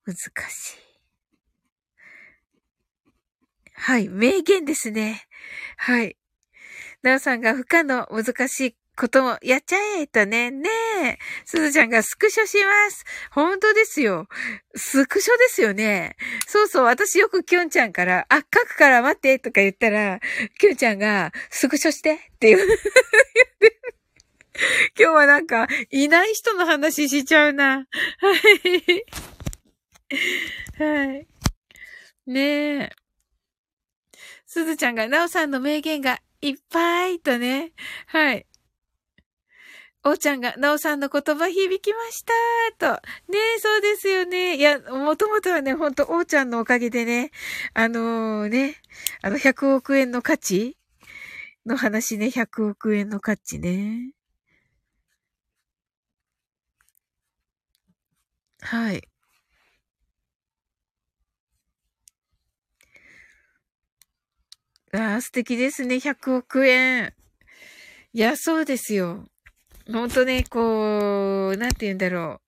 [0.04, 0.86] 難しい。
[3.72, 5.26] はい、名言ですね。
[5.76, 6.16] はい。
[7.02, 10.51] なおさんが不可能、難しいこともやっちゃえとね。
[10.51, 10.68] ね
[11.05, 11.18] え。
[11.44, 13.05] すずちゃんがスクショします。
[13.31, 14.27] 本当ですよ。
[14.74, 16.16] スクショですよね。
[16.47, 16.85] そうそう。
[16.85, 20.20] 私よくきょんちゃんから、あ、書くから待ってとか言ったら、
[20.59, 22.60] きょんちゃんがスクショしてって言う。
[24.98, 27.86] 今日はなんか、いない人の話しちゃうな。
[28.18, 29.05] はい。
[30.78, 31.27] はい。
[32.27, 32.40] ね
[32.85, 32.90] え。
[34.47, 37.73] すずちゃんが、なおさんの名言がいっぱいとね。
[38.06, 38.47] はい。
[40.06, 42.24] おーちゃんが、なおさんの言葉響きまし
[42.78, 43.02] たと。
[43.32, 44.56] ねえ、そうですよね。
[44.56, 47.32] いや、もともとはね、ほんと、おーちゃんのおかげでね、
[47.74, 48.76] あのー、ね、
[49.22, 50.76] あの、100億円の価値
[51.66, 54.12] の話ね、100億円の価値ね。
[58.60, 59.02] はい。
[64.92, 67.12] ああ、素敵ですね、100億円。
[68.12, 69.26] いや、そうですよ。
[69.92, 72.40] ほんとね、こう、なんて言うんだろ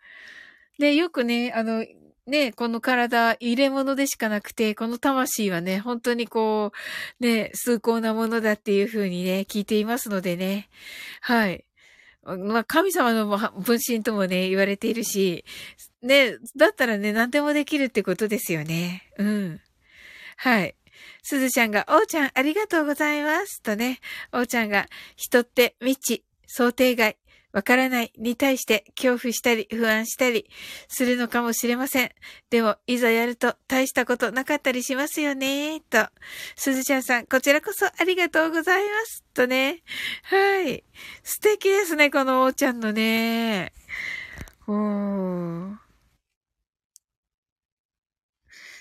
[0.78, 0.82] う。
[0.82, 1.84] ね、よくね、あの、
[2.26, 6.72] ね、この体、入れ物でしかなくて、この魂はね、本当にこ
[7.20, 10.68] う、ね、崇高なものだっていうふうにね、聞いていますのでね。
[11.20, 11.64] はい。
[12.24, 15.44] まあ、神様の分身ともね、言われているし、
[16.02, 19.10] ね、だったらね、何でもできるってことですよね。
[19.16, 19.60] うん。
[20.36, 20.74] はい。
[21.22, 23.62] すずちゃんが、おうちゃんありがとうございます。
[23.62, 24.00] とね、
[24.32, 24.86] おうちゃんが、
[25.16, 27.16] 人って未知、想定外、
[27.58, 30.48] わからないに対して恐怖したり不安したり
[30.86, 32.10] するのかもしれません。
[32.50, 36.06] でも、いざやると大したことなかったりしますよね、と。
[36.54, 39.24] すずちゃんさん、こちらこそありがとうございます。
[39.34, 39.82] とね。
[40.22, 40.84] はい。
[41.24, 43.72] 素敵ですね、このおーちゃんのね。
[44.68, 45.74] おー。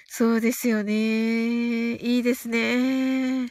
[0.05, 1.95] そうですよね。
[1.95, 3.49] いいですね。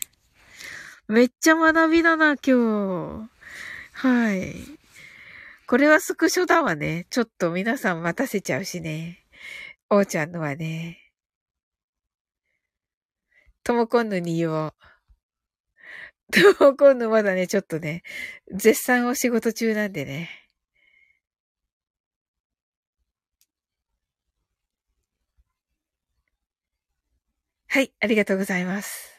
[1.08, 3.36] めっちゃ学びだな、今日。
[3.92, 4.75] はい。
[5.66, 7.06] これはスクショだわね。
[7.10, 9.24] ちょっと皆さん待たせちゃうしね。
[9.90, 10.98] おーちゃんのはね。
[13.64, 14.74] ともこんぬに言おう。
[16.32, 18.02] ともこんぬまだね、ちょっとね、
[18.52, 20.30] 絶賛お仕事中なんでね。
[27.68, 29.12] はい、ありがとうございます。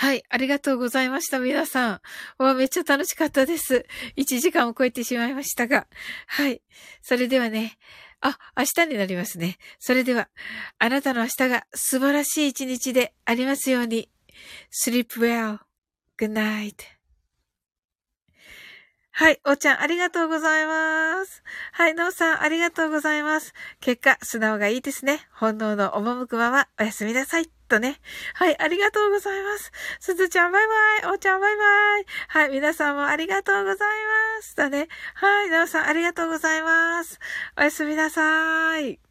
[0.00, 0.22] はい。
[0.30, 1.40] ありがとうございました。
[1.40, 2.00] 皆さん。
[2.42, 3.84] わ、めっちゃ楽しかったです。
[4.16, 5.86] 1時間を超えてしまいましたが。
[6.26, 6.62] はい。
[7.02, 7.76] それではね。
[8.22, 9.58] あ、明日になりますね。
[9.78, 10.30] それでは、
[10.78, 14.08] あなたの明日が素晴らしい一日でありますように。
[14.72, 15.58] sleep well.
[16.16, 16.99] good night.
[19.20, 21.42] はい、おーちゃん、ありがとうございます。
[21.72, 23.52] はい、なおさん、ありがとうございます。
[23.78, 25.20] 結果、素直がいいですね。
[25.34, 27.50] 本能の赴くまま、おやすみなさい。
[27.68, 28.00] とね。
[28.32, 29.72] はい、ありがとうございます。
[30.00, 30.66] すずちゃんバイ
[31.02, 31.12] バイ。
[31.12, 32.04] おーちゃんバイバイ。
[32.28, 33.88] はい、皆さんもありがとうござい
[34.38, 34.54] ます。
[34.54, 34.88] とね。
[35.16, 37.18] はい、なおさんありがとうございます。
[37.58, 39.09] おやすみなさい。